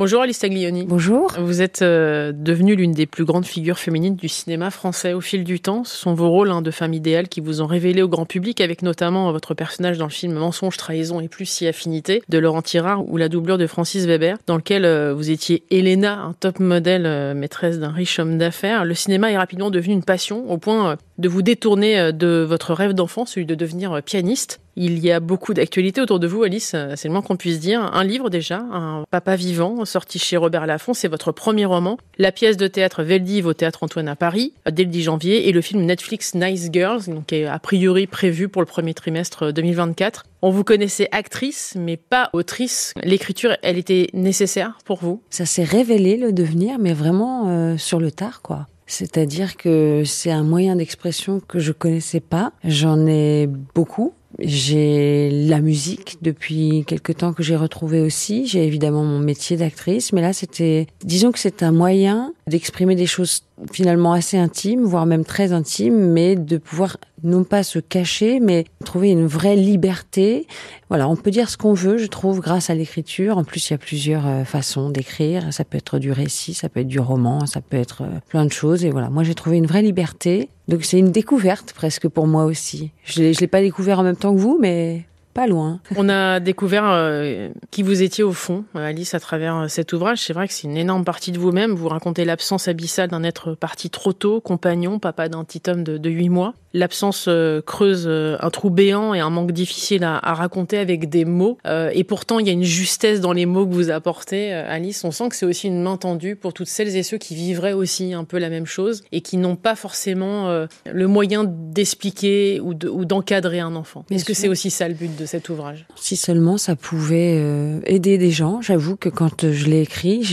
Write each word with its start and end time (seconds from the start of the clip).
Bonjour 0.00 0.22
Alice 0.22 0.38
Taglioni. 0.38 0.86
Bonjour. 0.86 1.34
Vous 1.38 1.60
êtes 1.60 1.82
euh, 1.82 2.32
devenue 2.34 2.74
l'une 2.74 2.92
des 2.92 3.04
plus 3.04 3.26
grandes 3.26 3.44
figures 3.44 3.78
féminines 3.78 4.16
du 4.16 4.28
cinéma 4.28 4.70
français 4.70 5.12
au 5.12 5.20
fil 5.20 5.44
du 5.44 5.60
temps. 5.60 5.84
Ce 5.84 5.94
sont 5.94 6.14
vos 6.14 6.30
rôles 6.30 6.50
hein, 6.50 6.62
de 6.62 6.70
femme 6.70 6.94
idéale 6.94 7.28
qui 7.28 7.42
vous 7.42 7.60
ont 7.60 7.66
révélé 7.66 8.00
au 8.00 8.08
grand 8.08 8.24
public 8.24 8.62
avec 8.62 8.80
notamment 8.80 9.30
votre 9.30 9.52
personnage 9.52 9.98
dans 9.98 10.06
le 10.06 10.10
film 10.10 10.32
Mensonge, 10.32 10.78
trahison 10.78 11.20
et 11.20 11.28
plus 11.28 11.44
si 11.44 11.66
affinité 11.66 12.22
de 12.30 12.38
Laurent 12.38 12.62
Tirard 12.62 13.06
ou 13.10 13.18
la 13.18 13.28
doublure 13.28 13.58
de 13.58 13.66
Francis 13.66 14.06
Weber 14.06 14.38
dans 14.46 14.56
lequel 14.56 14.86
euh, 14.86 15.12
vous 15.12 15.30
étiez 15.30 15.64
Elena, 15.70 16.18
un 16.22 16.32
top 16.32 16.60
modèle 16.60 17.04
euh, 17.04 17.34
maîtresse 17.34 17.78
d'un 17.78 17.90
riche 17.90 18.18
homme 18.18 18.38
d'affaires. 18.38 18.86
Le 18.86 18.94
cinéma 18.94 19.30
est 19.30 19.36
rapidement 19.36 19.70
devenu 19.70 19.92
une 19.92 20.02
passion 20.02 20.50
au 20.50 20.56
point 20.56 20.96
de 21.18 21.28
vous 21.28 21.42
détourner 21.42 22.10
de 22.14 22.42
votre 22.48 22.72
rêve 22.72 22.94
d'enfant, 22.94 23.26
celui 23.26 23.44
de 23.44 23.54
devenir 23.54 24.02
pianiste. 24.02 24.60
Il 24.76 24.98
y 24.98 25.10
a 25.10 25.20
beaucoup 25.20 25.54
d'actualités 25.54 26.00
autour 26.00 26.20
de 26.20 26.26
vous, 26.26 26.42
Alice, 26.42 26.76
c'est 26.94 27.08
le 27.08 27.12
moins 27.12 27.22
qu'on 27.22 27.36
puisse 27.36 27.60
dire. 27.60 27.80
Un 27.80 28.04
livre 28.04 28.30
déjà, 28.30 28.58
Un 28.72 29.04
papa 29.10 29.36
vivant, 29.36 29.84
sorti 29.84 30.18
chez 30.18 30.36
Robert 30.36 30.66
Laffont, 30.66 30.94
c'est 30.94 31.08
votre 31.08 31.32
premier 31.32 31.64
roman. 31.64 31.98
La 32.18 32.32
pièce 32.32 32.56
de 32.56 32.66
théâtre 32.66 33.02
Veldiv 33.02 33.46
au 33.46 33.54
Théâtre 33.54 33.82
Antoine 33.82 34.08
à 34.08 34.16
Paris, 34.16 34.52
dès 34.70 34.84
le 34.84 34.90
10 34.90 35.02
janvier, 35.02 35.48
et 35.48 35.52
le 35.52 35.60
film 35.60 35.82
Netflix 35.82 36.34
Nice 36.34 36.68
Girls, 36.72 37.06
donc 37.06 37.26
qui 37.26 37.36
est 37.36 37.46
a 37.46 37.58
priori 37.58 38.06
prévu 38.06 38.48
pour 38.48 38.62
le 38.62 38.66
premier 38.66 38.94
trimestre 38.94 39.52
2024. 39.52 40.24
On 40.42 40.50
vous 40.50 40.64
connaissait 40.64 41.08
actrice, 41.12 41.74
mais 41.76 41.96
pas 41.96 42.30
autrice. 42.32 42.94
L'écriture, 43.02 43.56
elle 43.62 43.76
était 43.76 44.08
nécessaire 44.14 44.78
pour 44.84 44.98
vous? 44.98 45.22
Ça 45.30 45.46
s'est 45.46 45.64
révélé 45.64 46.16
le 46.16 46.32
devenir, 46.32 46.78
mais 46.78 46.94
vraiment 46.94 47.48
euh, 47.48 47.76
sur 47.76 48.00
le 48.00 48.10
tard, 48.10 48.40
quoi. 48.40 48.66
C'est-à-dire 48.86 49.56
que 49.56 50.02
c'est 50.04 50.32
un 50.32 50.42
moyen 50.42 50.76
d'expression 50.76 51.40
que 51.46 51.60
je 51.60 51.70
connaissais 51.70 52.20
pas. 52.20 52.52
J'en 52.64 53.06
ai 53.06 53.48
beaucoup 53.74 54.14
j'ai 54.40 55.30
la 55.30 55.60
musique 55.60 56.18
depuis 56.22 56.84
quelque 56.86 57.12
temps 57.12 57.32
que 57.32 57.42
j'ai 57.42 57.56
retrouvé 57.56 58.00
aussi. 58.00 58.46
J'ai 58.46 58.64
évidemment 58.64 59.04
mon 59.04 59.18
métier 59.18 59.56
d'actrice, 59.56 60.12
mais 60.12 60.20
là 60.20 60.32
c'était, 60.32 60.86
disons 61.04 61.32
que 61.32 61.38
c'est 61.38 61.62
un 61.62 61.72
moyen 61.72 62.32
d'exprimer 62.46 62.94
des 62.96 63.06
choses 63.06 63.42
finalement 63.72 64.12
assez 64.12 64.38
intimes, 64.38 64.84
voire 64.84 65.06
même 65.06 65.24
très 65.24 65.52
intimes, 65.52 66.12
mais 66.12 66.36
de 66.36 66.56
pouvoir 66.56 66.96
non 67.22 67.44
pas 67.44 67.62
se 67.62 67.78
cacher, 67.78 68.40
mais 68.40 68.64
trouver 68.84 69.10
une 69.10 69.26
vraie 69.26 69.56
liberté. 69.56 70.46
Voilà, 70.88 71.08
on 71.08 71.16
peut 71.16 71.30
dire 71.30 71.50
ce 71.50 71.56
qu'on 71.56 71.74
veut, 71.74 71.98
je 71.98 72.06
trouve, 72.06 72.40
grâce 72.40 72.70
à 72.70 72.74
l'écriture. 72.74 73.36
En 73.36 73.44
plus, 73.44 73.68
il 73.68 73.72
y 73.72 73.74
a 73.74 73.78
plusieurs 73.78 74.26
euh, 74.26 74.44
façons 74.44 74.90
d'écrire. 74.90 75.52
Ça 75.52 75.64
peut 75.64 75.76
être 75.76 75.98
du 75.98 76.12
récit, 76.12 76.54
ça 76.54 76.68
peut 76.68 76.80
être 76.80 76.88
du 76.88 77.00
roman, 77.00 77.46
ça 77.46 77.60
peut 77.60 77.76
être 77.76 78.02
euh, 78.02 78.18
plein 78.28 78.46
de 78.46 78.52
choses. 78.52 78.84
Et 78.84 78.90
voilà, 78.90 79.10
moi 79.10 79.22
j'ai 79.22 79.34
trouvé 79.34 79.58
une 79.58 79.66
vraie 79.66 79.82
liberté. 79.82 80.48
Donc 80.70 80.84
c'est 80.84 81.00
une 81.00 81.10
découverte 81.10 81.72
presque 81.72 82.06
pour 82.06 82.28
moi 82.28 82.44
aussi. 82.44 82.92
Je 83.02 83.22
ne 83.24 83.32
l'ai 83.32 83.48
pas 83.48 83.60
découvert 83.60 83.98
en 83.98 84.04
même 84.04 84.14
temps 84.14 84.32
que 84.32 84.38
vous, 84.38 84.56
mais 84.60 85.04
pas 85.32 85.46
loin. 85.46 85.80
On 85.96 86.08
a 86.08 86.40
découvert 86.40 86.84
euh, 86.86 87.48
qui 87.70 87.82
vous 87.82 88.02
étiez 88.02 88.24
au 88.24 88.32
fond, 88.32 88.64
Alice, 88.74 89.14
à 89.14 89.20
travers 89.20 89.56
euh, 89.56 89.68
cet 89.68 89.92
ouvrage. 89.92 90.18
C'est 90.18 90.32
vrai 90.32 90.48
que 90.48 90.54
c'est 90.54 90.66
une 90.66 90.76
énorme 90.76 91.04
partie 91.04 91.32
de 91.32 91.38
vous-même. 91.38 91.72
Vous 91.72 91.88
racontez 91.88 92.24
l'absence 92.24 92.68
abyssale 92.68 93.08
d'un 93.08 93.22
être 93.22 93.54
parti 93.54 93.90
trop 93.90 94.12
tôt, 94.12 94.40
compagnon, 94.40 94.98
papa 94.98 95.28
d'un 95.28 95.44
petit 95.44 95.62
homme 95.68 95.84
de, 95.84 95.98
de 95.98 96.10
8 96.10 96.28
mois. 96.28 96.54
L'absence 96.72 97.26
euh, 97.28 97.60
creuse 97.60 98.08
un 98.08 98.50
trou 98.50 98.70
béant 98.70 99.12
et 99.14 99.20
un 99.20 99.30
manque 99.30 99.52
difficile 99.52 100.04
à, 100.04 100.18
à 100.18 100.34
raconter 100.34 100.78
avec 100.78 101.08
des 101.08 101.24
mots. 101.24 101.58
et 101.66 102.04
pourtant, 102.04 102.38
il 102.38 102.46
y 102.46 102.50
a 102.50 102.52
une 102.52 102.62
justesse 102.62 103.20
dans 103.20 103.32
les 103.32 103.46
mots 103.46 103.66
que 103.66 103.72
vous 103.72 103.90
apportez, 103.90 104.52
Alice. 104.52 105.04
On 105.04 105.10
sent 105.10 105.28
que 105.30 105.36
c'est 105.36 105.46
aussi 105.46 105.66
une 105.66 105.82
main 105.82 105.96
tendue 105.96 106.36
pour 106.36 106.52
toutes 106.52 106.68
celles 106.68 106.96
et 106.96 107.02
ceux 107.02 107.18
qui 107.18 107.34
vivraient 107.34 107.72
aussi 107.72 108.14
un 108.14 108.24
peu 108.24 108.38
la 108.38 108.48
même 108.48 108.66
chose 108.66 109.02
et 109.12 109.20
qui 109.20 109.36
n'ont 109.36 109.56
pas 109.56 109.74
forcément 109.74 110.66
le 110.86 111.06
moyen 111.06 111.44
d'expliquer 111.44 112.60
ou 112.60 112.74
d'encadrer 112.74 113.60
un 113.60 113.74
enfant. 113.74 114.04
Est-ce 114.10 114.24
que 114.24 114.34
c'est 114.34 114.48
aussi 114.48 114.70
ça 114.70 114.88
le 114.88 114.94
but 114.94 115.16
cet 115.26 115.48
ouvrage 115.48 115.86
Si 115.96 116.16
seulement 116.16 116.58
ça 116.58 116.76
pouvait 116.76 117.36
euh, 117.38 117.80
aider 117.84 118.18
des 118.18 118.30
gens. 118.30 118.60
J'avoue 118.60 118.96
que 118.96 119.08
quand 119.08 119.50
je 119.50 119.66
l'ai 119.66 119.82
écrit, 119.82 120.24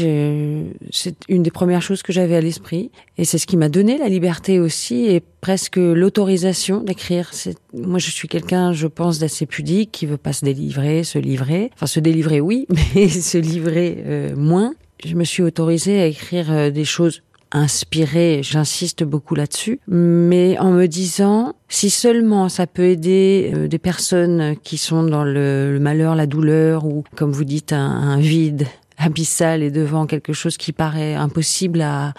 c'est 0.91 1.15
une 1.27 1.43
des 1.43 1.51
premières 1.51 1.81
choses 1.81 2.01
que 2.01 2.13
j'avais 2.13 2.35
à 2.35 2.41
l'esprit. 2.41 2.91
Et 3.17 3.25
c'est 3.25 3.37
ce 3.37 3.47
qui 3.47 3.57
m'a 3.57 3.69
donné 3.69 3.97
la 3.97 4.09
liberté 4.09 4.59
aussi 4.59 5.05
et 5.05 5.21
presque 5.41 5.77
l'autorisation 5.77 6.81
d'écrire. 6.81 7.31
Moi, 7.73 7.99
je 7.99 8.11
suis 8.11 8.27
quelqu'un, 8.27 8.73
je 8.73 8.87
pense, 8.87 9.19
d'assez 9.19 9.45
pudique, 9.45 9.91
qui 9.91 10.05
veut 10.05 10.17
pas 10.17 10.33
se 10.33 10.45
délivrer, 10.45 11.03
se 11.03 11.19
livrer. 11.19 11.71
Enfin, 11.73 11.87
se 11.87 11.99
délivrer, 11.99 12.41
oui, 12.41 12.67
mais 12.95 13.07
se 13.09 13.37
livrer 13.37 14.03
euh, 14.05 14.35
moins. 14.35 14.73
Je 15.05 15.15
me 15.15 15.23
suis 15.23 15.43
autorisée 15.43 16.01
à 16.01 16.05
écrire 16.07 16.51
euh, 16.51 16.69
des 16.71 16.85
choses 16.85 17.21
inspiré, 17.51 18.41
j'insiste 18.43 19.03
beaucoup 19.03 19.35
là-dessus, 19.35 19.79
mais 19.87 20.57
en 20.59 20.71
me 20.71 20.87
disant 20.87 21.53
si 21.69 21.89
seulement 21.89 22.49
ça 22.49 22.67
peut 22.67 22.85
aider 22.85 23.51
euh, 23.53 23.67
des 23.67 23.79
personnes 23.79 24.55
qui 24.63 24.77
sont 24.77 25.03
dans 25.03 25.23
le, 25.23 25.77
malheur, 25.79 26.15
la 26.15 26.27
douleur 26.27 26.85
ou 26.85 27.03
comme 27.15 27.31
vous 27.31 27.45
dites 27.45 27.73
un, 27.73 28.17
vide 28.19 28.67
abyssal 28.97 29.61
et 29.61 29.69
devant 29.69 30.07
quelque 30.07 30.33
chose 30.33 30.57
qui 30.57 30.73
paraît 30.73 31.13
impossible 31.13 31.81
à 31.81 32.13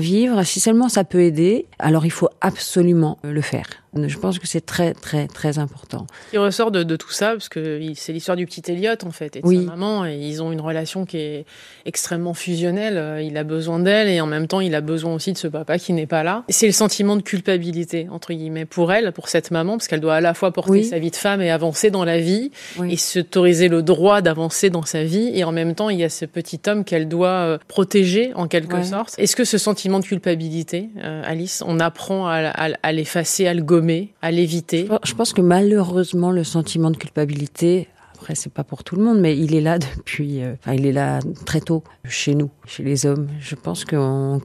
vivre, 0.00 0.42
si 0.44 0.60
seulement 0.60 0.88
ça 0.88 1.04
peut 1.04 1.20
aider, 1.20 1.66
alors 1.78 2.06
il 2.06 2.10
faut 2.10 2.30
absolument 2.40 3.18
le 3.22 3.42
faire. 3.42 3.81
Je 3.94 4.18
pense 4.18 4.38
que 4.38 4.46
c'est 4.46 4.64
très, 4.64 4.94
très, 4.94 5.28
très 5.28 5.58
important. 5.58 6.06
Il 6.32 6.38
ressort 6.38 6.70
de, 6.70 6.82
de 6.82 6.96
tout 6.96 7.10
ça, 7.10 7.32
parce 7.32 7.48
que 7.50 7.80
c'est 7.94 8.12
l'histoire 8.12 8.36
du 8.36 8.46
petit 8.46 8.62
Elliot, 8.70 8.94
en 9.04 9.10
fait, 9.10 9.36
et 9.36 9.42
de 9.42 9.46
sa 9.46 9.60
maman, 9.60 10.06
et 10.06 10.16
ils 10.16 10.42
ont 10.42 10.50
une 10.50 10.62
relation 10.62 11.04
qui 11.04 11.18
est 11.18 11.44
extrêmement 11.84 12.32
fusionnelle. 12.32 13.22
Il 13.22 13.36
a 13.36 13.44
besoin 13.44 13.78
d'elle, 13.80 14.08
et 14.08 14.20
en 14.22 14.26
même 14.26 14.46
temps, 14.46 14.60
il 14.60 14.74
a 14.74 14.80
besoin 14.80 15.14
aussi 15.14 15.32
de 15.34 15.38
ce 15.38 15.46
papa 15.46 15.78
qui 15.78 15.92
n'est 15.92 16.06
pas 16.06 16.22
là. 16.22 16.44
C'est 16.48 16.66
le 16.66 16.72
sentiment 16.72 17.16
de 17.16 17.22
culpabilité, 17.22 18.08
entre 18.10 18.32
guillemets, 18.32 18.64
pour 18.64 18.92
elle, 18.92 19.12
pour 19.12 19.28
cette 19.28 19.50
maman, 19.50 19.76
parce 19.76 19.88
qu'elle 19.88 20.00
doit 20.00 20.14
à 20.14 20.20
la 20.22 20.32
fois 20.32 20.52
porter 20.52 20.84
sa 20.84 20.98
vie 20.98 21.10
de 21.10 21.16
femme 21.16 21.42
et 21.42 21.50
avancer 21.50 21.90
dans 21.90 22.04
la 22.06 22.18
vie, 22.18 22.50
et 22.88 22.96
s'autoriser 22.96 23.68
le 23.68 23.82
droit 23.82 24.22
d'avancer 24.22 24.70
dans 24.70 24.84
sa 24.86 25.04
vie, 25.04 25.30
et 25.34 25.44
en 25.44 25.52
même 25.52 25.74
temps, 25.74 25.90
il 25.90 25.98
y 25.98 26.04
a 26.04 26.08
ce 26.08 26.24
petit 26.24 26.60
homme 26.66 26.84
qu'elle 26.84 27.08
doit 27.08 27.28
euh, 27.28 27.58
protéger, 27.68 28.32
en 28.36 28.48
quelque 28.48 28.82
sorte. 28.82 29.14
Est-ce 29.18 29.36
que 29.36 29.44
ce 29.44 29.58
sentiment 29.58 30.00
de 30.00 30.04
culpabilité, 30.06 30.88
euh, 31.02 31.22
Alice, 31.26 31.62
on 31.66 31.78
apprend 31.78 32.26
à, 32.26 32.48
à, 32.48 32.70
à 32.82 32.92
l'effacer, 32.92 33.46
à 33.46 33.52
le 33.52 33.62
gommer 33.62 33.81
à 34.20 34.30
l'éviter 34.30 34.88
Je 35.04 35.14
pense 35.14 35.32
que 35.32 35.40
malheureusement, 35.40 36.30
le 36.30 36.44
sentiment 36.44 36.90
de 36.90 36.96
culpabilité, 36.96 37.88
après 38.14 38.34
c'est 38.34 38.52
pas 38.52 38.64
pour 38.64 38.84
tout 38.84 38.96
le 38.96 39.02
monde, 39.02 39.20
mais 39.20 39.36
il 39.36 39.54
est 39.54 39.60
là 39.60 39.78
depuis, 39.96 40.42
euh, 40.42 40.54
enfin 40.60 40.74
il 40.74 40.86
est 40.86 40.92
là 40.92 41.20
très 41.46 41.60
tôt 41.60 41.82
chez 42.04 42.34
nous, 42.34 42.50
chez 42.66 42.82
les 42.82 43.06
hommes. 43.06 43.28
Je 43.40 43.54
pense 43.54 43.84
que 43.84 44.38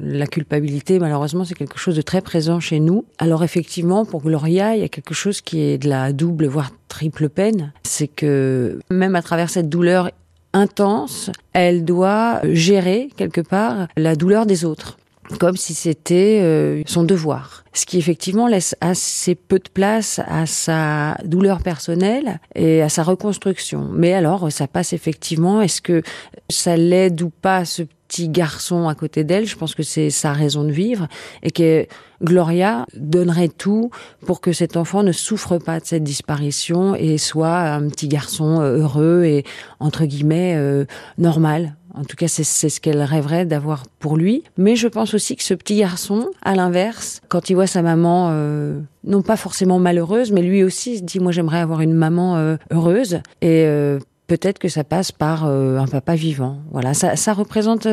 la 0.00 0.26
culpabilité, 0.26 0.98
malheureusement, 0.98 1.44
c'est 1.44 1.54
quelque 1.54 1.78
chose 1.78 1.96
de 1.96 2.02
très 2.02 2.20
présent 2.20 2.60
chez 2.60 2.80
nous. 2.80 3.04
Alors 3.18 3.42
effectivement, 3.42 4.04
pour 4.04 4.22
Gloria, 4.22 4.76
il 4.76 4.82
y 4.82 4.84
a 4.84 4.88
quelque 4.88 5.14
chose 5.14 5.40
qui 5.40 5.60
est 5.60 5.78
de 5.78 5.88
la 5.88 6.12
double, 6.12 6.46
voire 6.46 6.70
triple 6.88 7.28
peine. 7.28 7.72
C'est 7.82 8.08
que 8.08 8.78
même 8.90 9.16
à 9.16 9.22
travers 9.22 9.50
cette 9.50 9.68
douleur 9.68 10.10
intense, 10.52 11.30
elle 11.52 11.84
doit 11.84 12.40
gérer 12.44 13.08
quelque 13.16 13.40
part 13.40 13.88
la 13.96 14.14
douleur 14.14 14.46
des 14.46 14.64
autres 14.64 14.98
comme 15.38 15.56
si 15.56 15.74
c'était 15.74 16.40
euh, 16.42 16.82
son 16.86 17.04
devoir. 17.04 17.64
Ce 17.72 17.86
qui 17.86 17.98
effectivement 17.98 18.48
laisse 18.48 18.76
assez 18.80 19.34
peu 19.34 19.58
de 19.58 19.68
place 19.72 20.20
à 20.26 20.46
sa 20.46 21.16
douleur 21.24 21.62
personnelle 21.62 22.40
et 22.54 22.82
à 22.82 22.88
sa 22.88 23.02
reconstruction. 23.02 23.88
Mais 23.92 24.12
alors, 24.12 24.50
ça 24.52 24.66
passe 24.66 24.92
effectivement. 24.92 25.62
Est-ce 25.62 25.80
que 25.80 26.02
ça 26.50 26.76
l'aide 26.76 27.22
ou 27.22 27.30
pas 27.30 27.64
ce 27.64 27.82
petit 28.08 28.28
garçon 28.28 28.88
à 28.88 28.94
côté 28.94 29.24
d'elle? 29.24 29.46
Je 29.46 29.56
pense 29.56 29.74
que 29.74 29.82
c'est 29.82 30.10
sa 30.10 30.32
raison 30.32 30.64
de 30.64 30.72
vivre 30.72 31.08
et 31.42 31.50
que 31.50 31.86
Gloria 32.22 32.86
donnerait 32.94 33.48
tout 33.48 33.90
pour 34.26 34.40
que 34.40 34.52
cet 34.52 34.76
enfant 34.76 35.02
ne 35.02 35.12
souffre 35.12 35.58
pas 35.58 35.80
de 35.80 35.86
cette 35.86 36.04
disparition 36.04 36.94
et 36.94 37.16
soit 37.18 37.58
un 37.58 37.88
petit 37.88 38.08
garçon 38.08 38.60
euh, 38.60 38.78
heureux 38.78 39.24
et 39.24 39.44
entre 39.80 40.04
guillemets 40.04 40.54
euh, 40.56 40.84
normal 41.18 41.74
en 41.94 42.04
tout 42.04 42.16
cas, 42.16 42.28
c'est 42.28 42.44
ce 42.44 42.80
qu'elle 42.80 43.02
rêverait 43.02 43.44
d'avoir 43.44 43.84
pour 43.98 44.16
lui. 44.16 44.44
Mais 44.56 44.76
je 44.76 44.88
pense 44.88 45.14
aussi 45.14 45.36
que 45.36 45.42
ce 45.42 45.54
petit 45.54 45.76
garçon, 45.76 46.30
à 46.42 46.54
l'inverse, 46.54 47.20
quand 47.28 47.50
il 47.50 47.54
voit 47.54 47.66
sa 47.66 47.82
maman, 47.82 48.28
euh, 48.30 48.80
non 49.04 49.22
pas 49.22 49.36
forcément 49.36 49.78
malheureuse, 49.78 50.32
mais 50.32 50.42
lui 50.42 50.62
aussi 50.64 50.98
se 50.98 51.02
dit, 51.02 51.20
moi 51.20 51.32
j'aimerais 51.32 51.60
avoir 51.60 51.80
une 51.80 51.94
maman 51.94 52.36
euh, 52.36 52.56
heureuse. 52.70 53.20
Et 53.40 53.64
euh, 53.66 53.98
peut-être 54.32 54.58
que 54.58 54.68
ça 54.68 54.82
passe 54.82 55.12
par 55.12 55.44
un 55.44 55.86
papa 55.86 56.14
vivant. 56.14 56.56
Voilà, 56.70 56.94
ça, 56.94 57.16
ça 57.16 57.34
représente 57.34 57.86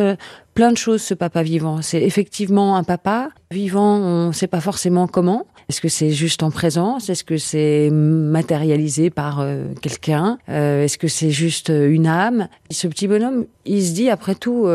plein 0.54 0.72
de 0.72 0.78
choses, 0.78 1.02
ce 1.02 1.14
papa 1.14 1.44
vivant. 1.44 1.82
C'est 1.82 2.02
effectivement 2.02 2.78
un 2.78 2.84
papa 2.84 3.30
vivant, 3.52 3.98
on 3.98 4.28
ne 4.28 4.32
sait 4.32 4.48
pas 4.48 4.62
forcément 4.62 5.08
comment. 5.08 5.46
Est-ce 5.70 5.82
que 5.82 5.88
c'est 5.88 6.10
juste 6.10 6.42
en 6.42 6.50
présence? 6.50 7.10
Est-ce 7.10 7.24
que 7.24 7.38
c'est 7.38 7.92
matérialisé 7.92 9.10
par 9.12 9.40
euh, 9.40 9.66
quelqu'un? 9.82 10.40
Euh, 10.50 10.84
Est-ce 10.84 10.98
que 10.98 11.08
c'est 11.08 11.30
juste 11.30 11.70
euh, 11.70 11.92
une 11.92 12.08
âme? 12.08 12.48
Ce 12.72 12.88
petit 12.88 13.08
bonhomme, 13.08 13.46
il 13.66 13.86
se 13.86 13.94
dit 13.94 14.10
après 14.10 14.34
tout, 14.34 14.68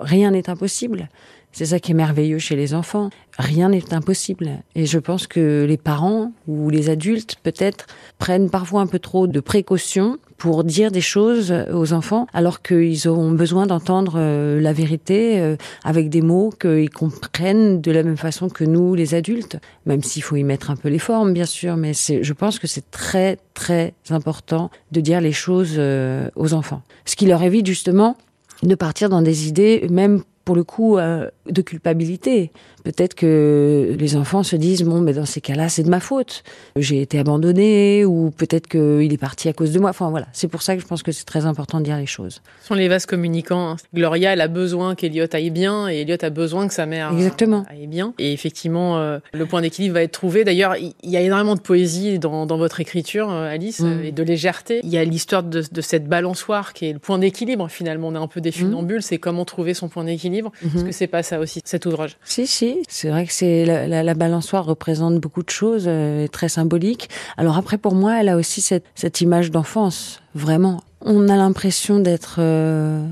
rien 0.00 0.30
n'est 0.32 0.50
impossible. 0.50 1.08
C'est 1.56 1.64
ça 1.64 1.80
qui 1.80 1.92
est 1.92 1.94
merveilleux 1.94 2.38
chez 2.38 2.54
les 2.54 2.74
enfants. 2.74 3.08
Rien 3.38 3.70
n'est 3.70 3.94
impossible. 3.94 4.58
Et 4.74 4.84
je 4.84 4.98
pense 4.98 5.26
que 5.26 5.64
les 5.66 5.78
parents 5.78 6.32
ou 6.46 6.68
les 6.68 6.90
adultes, 6.90 7.36
peut-être, 7.42 7.86
prennent 8.18 8.50
parfois 8.50 8.82
un 8.82 8.86
peu 8.86 8.98
trop 8.98 9.26
de 9.26 9.40
précautions 9.40 10.18
pour 10.36 10.64
dire 10.64 10.90
des 10.90 11.00
choses 11.00 11.54
aux 11.72 11.94
enfants 11.94 12.26
alors 12.34 12.60
qu'ils 12.60 13.08
ont 13.08 13.32
besoin 13.32 13.66
d'entendre 13.66 14.16
euh, 14.18 14.60
la 14.60 14.74
vérité 14.74 15.40
euh, 15.40 15.56
avec 15.82 16.10
des 16.10 16.20
mots 16.20 16.50
qu'ils 16.60 16.90
comprennent 16.90 17.80
de 17.80 17.90
la 17.90 18.02
même 18.02 18.18
façon 18.18 18.50
que 18.50 18.64
nous 18.64 18.94
les 18.94 19.14
adultes 19.14 19.56
même 19.86 20.02
s'il 20.02 20.22
faut 20.22 20.36
y 20.36 20.44
mettre 20.44 20.70
un 20.70 20.76
peu 20.76 20.90
les 20.90 20.98
formes 20.98 21.32
bien 21.32 21.46
sûr 21.46 21.78
mais 21.78 21.92
je 21.94 22.32
pense 22.34 22.58
que 22.58 22.66
c'est 22.66 22.90
très 22.90 23.38
très 23.54 23.94
important 24.10 24.70
de 24.92 25.00
dire 25.00 25.22
les 25.22 25.32
choses 25.32 25.76
euh, 25.78 26.28
aux 26.36 26.52
enfants 26.52 26.82
ce 27.06 27.16
qui 27.16 27.24
leur 27.24 27.42
évite 27.42 27.64
justement 27.64 28.18
de 28.62 28.74
partir 28.74 29.08
dans 29.08 29.22
des 29.22 29.48
idées, 29.48 29.86
même 29.90 30.22
pour 30.46 30.56
le 30.56 30.64
coup, 30.64 30.96
euh, 30.96 31.28
de 31.46 31.60
culpabilité. 31.60 32.52
Peut-être 32.86 33.16
que 33.16 33.96
les 33.98 34.14
enfants 34.14 34.44
se 34.44 34.54
disent 34.54 34.84
bon, 34.84 35.00
mais 35.00 35.12
dans 35.12 35.26
ces 35.26 35.40
cas-là, 35.40 35.68
c'est 35.68 35.82
de 35.82 35.90
ma 35.90 35.98
faute. 35.98 36.44
J'ai 36.76 37.02
été 37.02 37.18
abandonné 37.18 38.04
ou 38.04 38.30
peut-être 38.30 38.68
qu'il 38.68 39.12
est 39.12 39.18
parti 39.18 39.48
à 39.48 39.52
cause 39.52 39.72
de 39.72 39.80
moi. 39.80 39.90
Enfin 39.90 40.08
voilà, 40.08 40.28
c'est 40.32 40.46
pour 40.46 40.62
ça 40.62 40.76
que 40.76 40.82
je 40.82 40.86
pense 40.86 41.02
que 41.02 41.10
c'est 41.10 41.24
très 41.24 41.46
important 41.46 41.80
de 41.80 41.84
dire 41.84 41.96
les 41.96 42.06
choses. 42.06 42.42
Ce 42.62 42.68
sont 42.68 42.74
les 42.74 42.86
vases 42.86 43.04
communicants. 43.04 43.70
Hein. 43.70 43.76
Gloria, 43.92 44.34
elle 44.34 44.40
a 44.40 44.46
besoin 44.46 44.94
qu'Eliott 44.94 45.34
aille 45.34 45.50
bien 45.50 45.88
et 45.88 46.02
Eliott 46.02 46.22
a 46.22 46.30
besoin 46.30 46.68
que 46.68 46.74
sa 46.74 46.86
mère 46.86 47.10
Exactement. 47.12 47.64
aille 47.68 47.88
bien. 47.88 48.14
Et 48.20 48.32
effectivement, 48.32 48.98
euh, 48.98 49.18
le 49.34 49.46
point 49.46 49.62
d'équilibre 49.62 49.94
va 49.94 50.04
être 50.04 50.12
trouvé. 50.12 50.44
D'ailleurs, 50.44 50.76
il 50.76 51.10
y 51.10 51.16
a 51.16 51.20
énormément 51.22 51.56
de 51.56 51.60
poésie 51.60 52.20
dans, 52.20 52.46
dans 52.46 52.56
votre 52.56 52.78
écriture, 52.78 53.32
euh, 53.32 53.52
Alice, 53.52 53.80
mm. 53.80 54.04
et 54.04 54.12
de 54.12 54.22
légèreté. 54.22 54.78
Il 54.84 54.90
y 54.90 54.96
a 54.96 55.02
l'histoire 55.02 55.42
de, 55.42 55.64
de, 55.68 55.80
cette 55.80 56.06
balançoire 56.06 56.72
qui 56.72 56.86
est 56.86 56.92
le 56.92 57.00
point 57.00 57.18
d'équilibre. 57.18 57.68
Finalement, 57.68 58.06
on 58.06 58.14
est 58.14 58.18
un 58.18 58.28
peu 58.28 58.40
des 58.40 58.52
funambules. 58.52 58.98
Mm. 58.98 59.02
C'est 59.02 59.18
comment 59.18 59.44
trouver 59.44 59.74
son 59.74 59.88
point 59.88 60.04
d'équilibre. 60.04 60.52
Mm 60.62 60.68
Est-ce 60.76 60.84
que 60.84 60.92
c'est 60.92 61.08
pas 61.08 61.24
ça 61.24 61.40
aussi, 61.40 61.62
cet 61.64 61.84
ouvrage? 61.86 62.16
Si, 62.24 62.46
si. 62.46 62.75
C'est 62.88 63.08
vrai 63.10 63.26
que 63.26 63.32
c'est 63.32 63.64
la, 63.64 63.86
la, 63.86 64.02
la, 64.02 64.14
balançoire 64.14 64.64
représente 64.64 65.18
beaucoup 65.18 65.42
de 65.42 65.50
choses, 65.50 65.84
euh, 65.86 66.26
très 66.28 66.48
symbolique. 66.48 67.08
Alors 67.36 67.56
après, 67.56 67.78
pour 67.78 67.94
moi, 67.94 68.20
elle 68.20 68.28
a 68.28 68.36
aussi 68.36 68.60
cette, 68.60 68.84
cette 68.94 69.20
image 69.20 69.50
d'enfance, 69.50 70.20
vraiment. 70.34 70.82
On 71.00 71.28
a 71.28 71.36
l'impression 71.36 71.98
d'être 71.98 72.36
euh, 72.38 73.06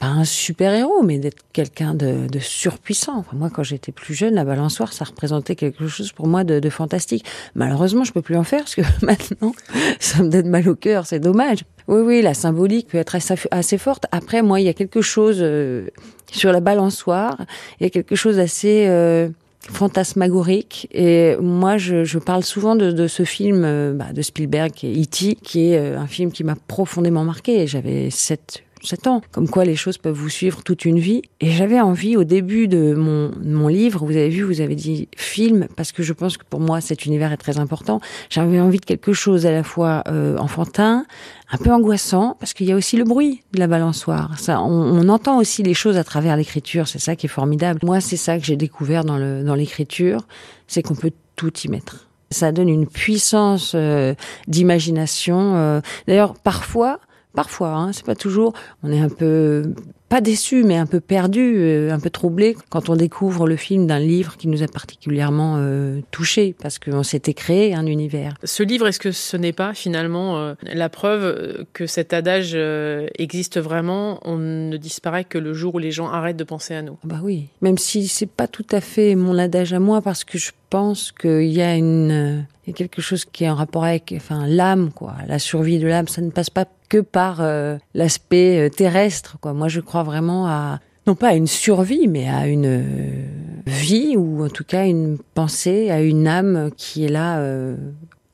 pas 0.00 0.06
un 0.06 0.24
super 0.24 0.72
héros, 0.72 1.02
mais 1.02 1.18
d'être 1.18 1.44
quelqu'un 1.52 1.94
de, 1.94 2.26
de, 2.26 2.38
surpuissant. 2.38 3.22
Moi, 3.34 3.50
quand 3.50 3.62
j'étais 3.62 3.92
plus 3.92 4.14
jeune, 4.14 4.34
la 4.34 4.44
balançoire, 4.44 4.94
ça 4.94 5.04
représentait 5.04 5.54
quelque 5.54 5.86
chose 5.88 6.10
pour 6.10 6.26
moi 6.26 6.42
de, 6.42 6.58
de 6.58 6.70
fantastique. 6.70 7.26
Malheureusement, 7.54 8.02
je 8.02 8.12
peux 8.12 8.22
plus 8.22 8.36
en 8.36 8.42
faire 8.42 8.60
parce 8.60 8.74
que 8.74 8.80
maintenant, 9.02 9.52
ça 10.00 10.22
me 10.22 10.30
donne 10.30 10.48
mal 10.48 10.66
au 10.70 10.74
cœur. 10.74 11.04
C'est 11.04 11.20
dommage. 11.20 11.64
Oui, 11.86 12.00
oui, 12.00 12.22
la 12.22 12.32
symbolique 12.32 12.88
peut 12.88 12.96
être 12.96 13.14
assez, 13.50 13.78
forte. 13.78 14.06
Après, 14.10 14.40
moi, 14.40 14.58
il 14.58 14.64
y 14.64 14.70
a 14.70 14.72
quelque 14.72 15.02
chose 15.02 15.36
euh, 15.40 15.88
sur 16.32 16.50
la 16.50 16.60
balançoire. 16.60 17.36
Il 17.78 17.84
y 17.84 17.86
a 17.86 17.90
quelque 17.90 18.16
chose 18.16 18.38
assez 18.38 18.86
euh, 18.88 19.28
fantasmagorique. 19.68 20.88
Et 20.92 21.36
moi, 21.42 21.76
je, 21.76 22.04
je 22.04 22.18
parle 22.18 22.42
souvent 22.42 22.74
de, 22.74 22.90
de 22.90 23.06
ce 23.06 23.24
film 23.24 23.64
euh, 23.66 23.92
bah, 23.92 24.14
de 24.14 24.22
Spielberg, 24.22 24.70
qui 24.70 24.86
est 24.86 25.02
E.T., 25.02 25.34
qui 25.42 25.72
est 25.72 25.78
un 25.78 26.06
film 26.06 26.32
qui 26.32 26.42
m'a 26.42 26.56
profondément 26.56 27.24
marqué. 27.24 27.66
J'avais 27.66 28.08
7, 28.08 28.62
7 28.82 29.06
ans. 29.06 29.22
Comme 29.32 29.48
quoi 29.48 29.64
les 29.64 29.76
choses 29.76 29.98
peuvent 29.98 30.16
vous 30.16 30.28
suivre 30.28 30.62
toute 30.62 30.84
une 30.84 30.98
vie. 30.98 31.22
Et 31.40 31.50
j'avais 31.50 31.80
envie, 31.80 32.16
au 32.16 32.24
début 32.24 32.68
de 32.68 32.94
mon, 32.94 33.30
mon 33.42 33.68
livre, 33.68 34.04
vous 34.04 34.16
avez 34.16 34.28
vu, 34.28 34.42
vous 34.42 34.60
avez 34.60 34.74
dit 34.74 35.08
film, 35.16 35.68
parce 35.76 35.92
que 35.92 36.02
je 36.02 36.12
pense 36.12 36.36
que 36.36 36.44
pour 36.48 36.60
moi, 36.60 36.80
cet 36.80 37.06
univers 37.06 37.32
est 37.32 37.36
très 37.36 37.58
important. 37.58 38.00
J'avais 38.28 38.60
envie 38.60 38.78
de 38.78 38.84
quelque 38.84 39.12
chose 39.12 39.46
à 39.46 39.52
la 39.52 39.62
fois 39.62 40.02
euh, 40.08 40.36
enfantin, 40.38 41.06
un 41.52 41.58
peu 41.58 41.72
angoissant, 41.72 42.36
parce 42.38 42.52
qu'il 42.54 42.66
y 42.66 42.72
a 42.72 42.76
aussi 42.76 42.96
le 42.96 43.04
bruit 43.04 43.42
de 43.52 43.58
la 43.58 43.66
balançoire. 43.66 44.38
Ça, 44.38 44.60
on, 44.60 44.68
on 44.70 45.08
entend 45.08 45.38
aussi 45.38 45.62
les 45.62 45.74
choses 45.74 45.96
à 45.96 46.04
travers 46.04 46.36
l'écriture. 46.36 46.88
C'est 46.88 47.00
ça 47.00 47.16
qui 47.16 47.26
est 47.26 47.30
formidable. 47.30 47.80
Moi, 47.82 48.00
c'est 48.00 48.16
ça 48.16 48.38
que 48.38 48.44
j'ai 48.44 48.56
découvert 48.56 49.04
dans 49.04 49.18
le 49.18 49.42
dans 49.42 49.54
l'écriture, 49.54 50.26
c'est 50.66 50.82
qu'on 50.82 50.94
peut 50.94 51.12
tout 51.36 51.52
y 51.64 51.68
mettre. 51.68 52.06
Ça 52.30 52.52
donne 52.52 52.68
une 52.68 52.86
puissance 52.86 53.72
euh, 53.74 54.14
d'imagination. 54.46 55.56
Euh. 55.56 55.80
D'ailleurs, 56.06 56.34
parfois, 56.34 57.00
Parfois, 57.34 57.74
hein, 57.74 57.92
c'est 57.92 58.04
pas 58.04 58.16
toujours. 58.16 58.52
On 58.82 58.90
est 58.90 59.00
un 59.00 59.08
peu 59.08 59.74
pas 60.10 60.20
déçu, 60.20 60.64
mais 60.64 60.76
un 60.76 60.86
peu 60.86 60.98
perdu, 60.98 61.54
euh, 61.58 61.92
un 61.92 62.00
peu 62.00 62.10
troublé 62.10 62.56
quand 62.68 62.88
on 62.88 62.96
découvre 62.96 63.46
le 63.46 63.54
film 63.54 63.86
d'un 63.86 64.00
livre 64.00 64.36
qui 64.36 64.48
nous 64.48 64.64
a 64.64 64.66
particulièrement 64.66 65.54
euh, 65.58 66.00
touché 66.10 66.56
parce 66.60 66.80
qu'on 66.80 67.04
s'était 67.04 67.32
créé 67.32 67.74
un 67.74 67.86
univers. 67.86 68.34
Ce 68.42 68.64
livre, 68.64 68.88
est-ce 68.88 68.98
que 68.98 69.12
ce 69.12 69.36
n'est 69.36 69.52
pas 69.52 69.72
finalement 69.72 70.36
euh, 70.38 70.54
la 70.64 70.88
preuve 70.88 71.64
que 71.72 71.86
cet 71.86 72.12
adage 72.12 72.52
euh, 72.54 73.06
existe 73.18 73.60
vraiment? 73.60 74.18
On 74.24 74.36
ne 74.36 74.76
disparaît 74.76 75.24
que 75.24 75.38
le 75.38 75.54
jour 75.54 75.76
où 75.76 75.78
les 75.78 75.92
gens 75.92 76.08
arrêtent 76.08 76.36
de 76.36 76.44
penser 76.44 76.74
à 76.74 76.82
nous. 76.82 76.98
Bah 77.04 77.20
oui, 77.22 77.46
même 77.62 77.78
si 77.78 78.08
c'est 78.08 78.26
pas 78.26 78.48
tout 78.48 78.66
à 78.72 78.80
fait 78.80 79.14
mon 79.14 79.38
adage 79.38 79.72
à 79.72 79.78
moi 79.78 80.02
parce 80.02 80.24
que 80.24 80.38
je 80.38 80.50
pense 80.70 81.12
qu'il 81.12 81.52
y 81.52 81.62
a 81.62 81.76
une 81.76 82.44
il 82.66 82.70
y 82.70 82.72
a 82.72 82.76
quelque 82.76 83.00
chose 83.00 83.24
qui 83.24 83.44
est 83.44 83.50
en 83.50 83.54
rapport 83.54 83.84
avec 83.84 84.12
enfin 84.16 84.46
l'âme 84.46 84.90
quoi, 84.92 85.14
la 85.28 85.38
survie 85.38 85.78
de 85.78 85.86
l'âme, 85.86 86.08
ça 86.08 86.20
ne 86.20 86.30
passe 86.30 86.50
pas 86.50 86.66
que 86.90 86.98
par 86.98 87.40
euh, 87.40 87.78
l'aspect 87.94 88.68
terrestre 88.68 89.38
quoi. 89.40 89.54
Moi 89.54 89.68
je 89.68 89.80
crois 89.80 90.02
vraiment 90.02 90.46
à 90.46 90.80
non 91.06 91.14
pas 91.14 91.28
à 91.28 91.34
une 91.34 91.46
survie, 91.46 92.08
mais 92.08 92.28
à 92.28 92.46
une 92.46 92.66
euh, 92.66 93.24
vie 93.66 94.16
ou 94.16 94.44
en 94.44 94.48
tout 94.48 94.64
cas 94.64 94.86
une 94.86 95.18
pensée, 95.34 95.90
à 95.90 96.02
une 96.02 96.26
âme 96.26 96.70
qui 96.76 97.04
est 97.04 97.08
là 97.08 97.38
euh, 97.38 97.76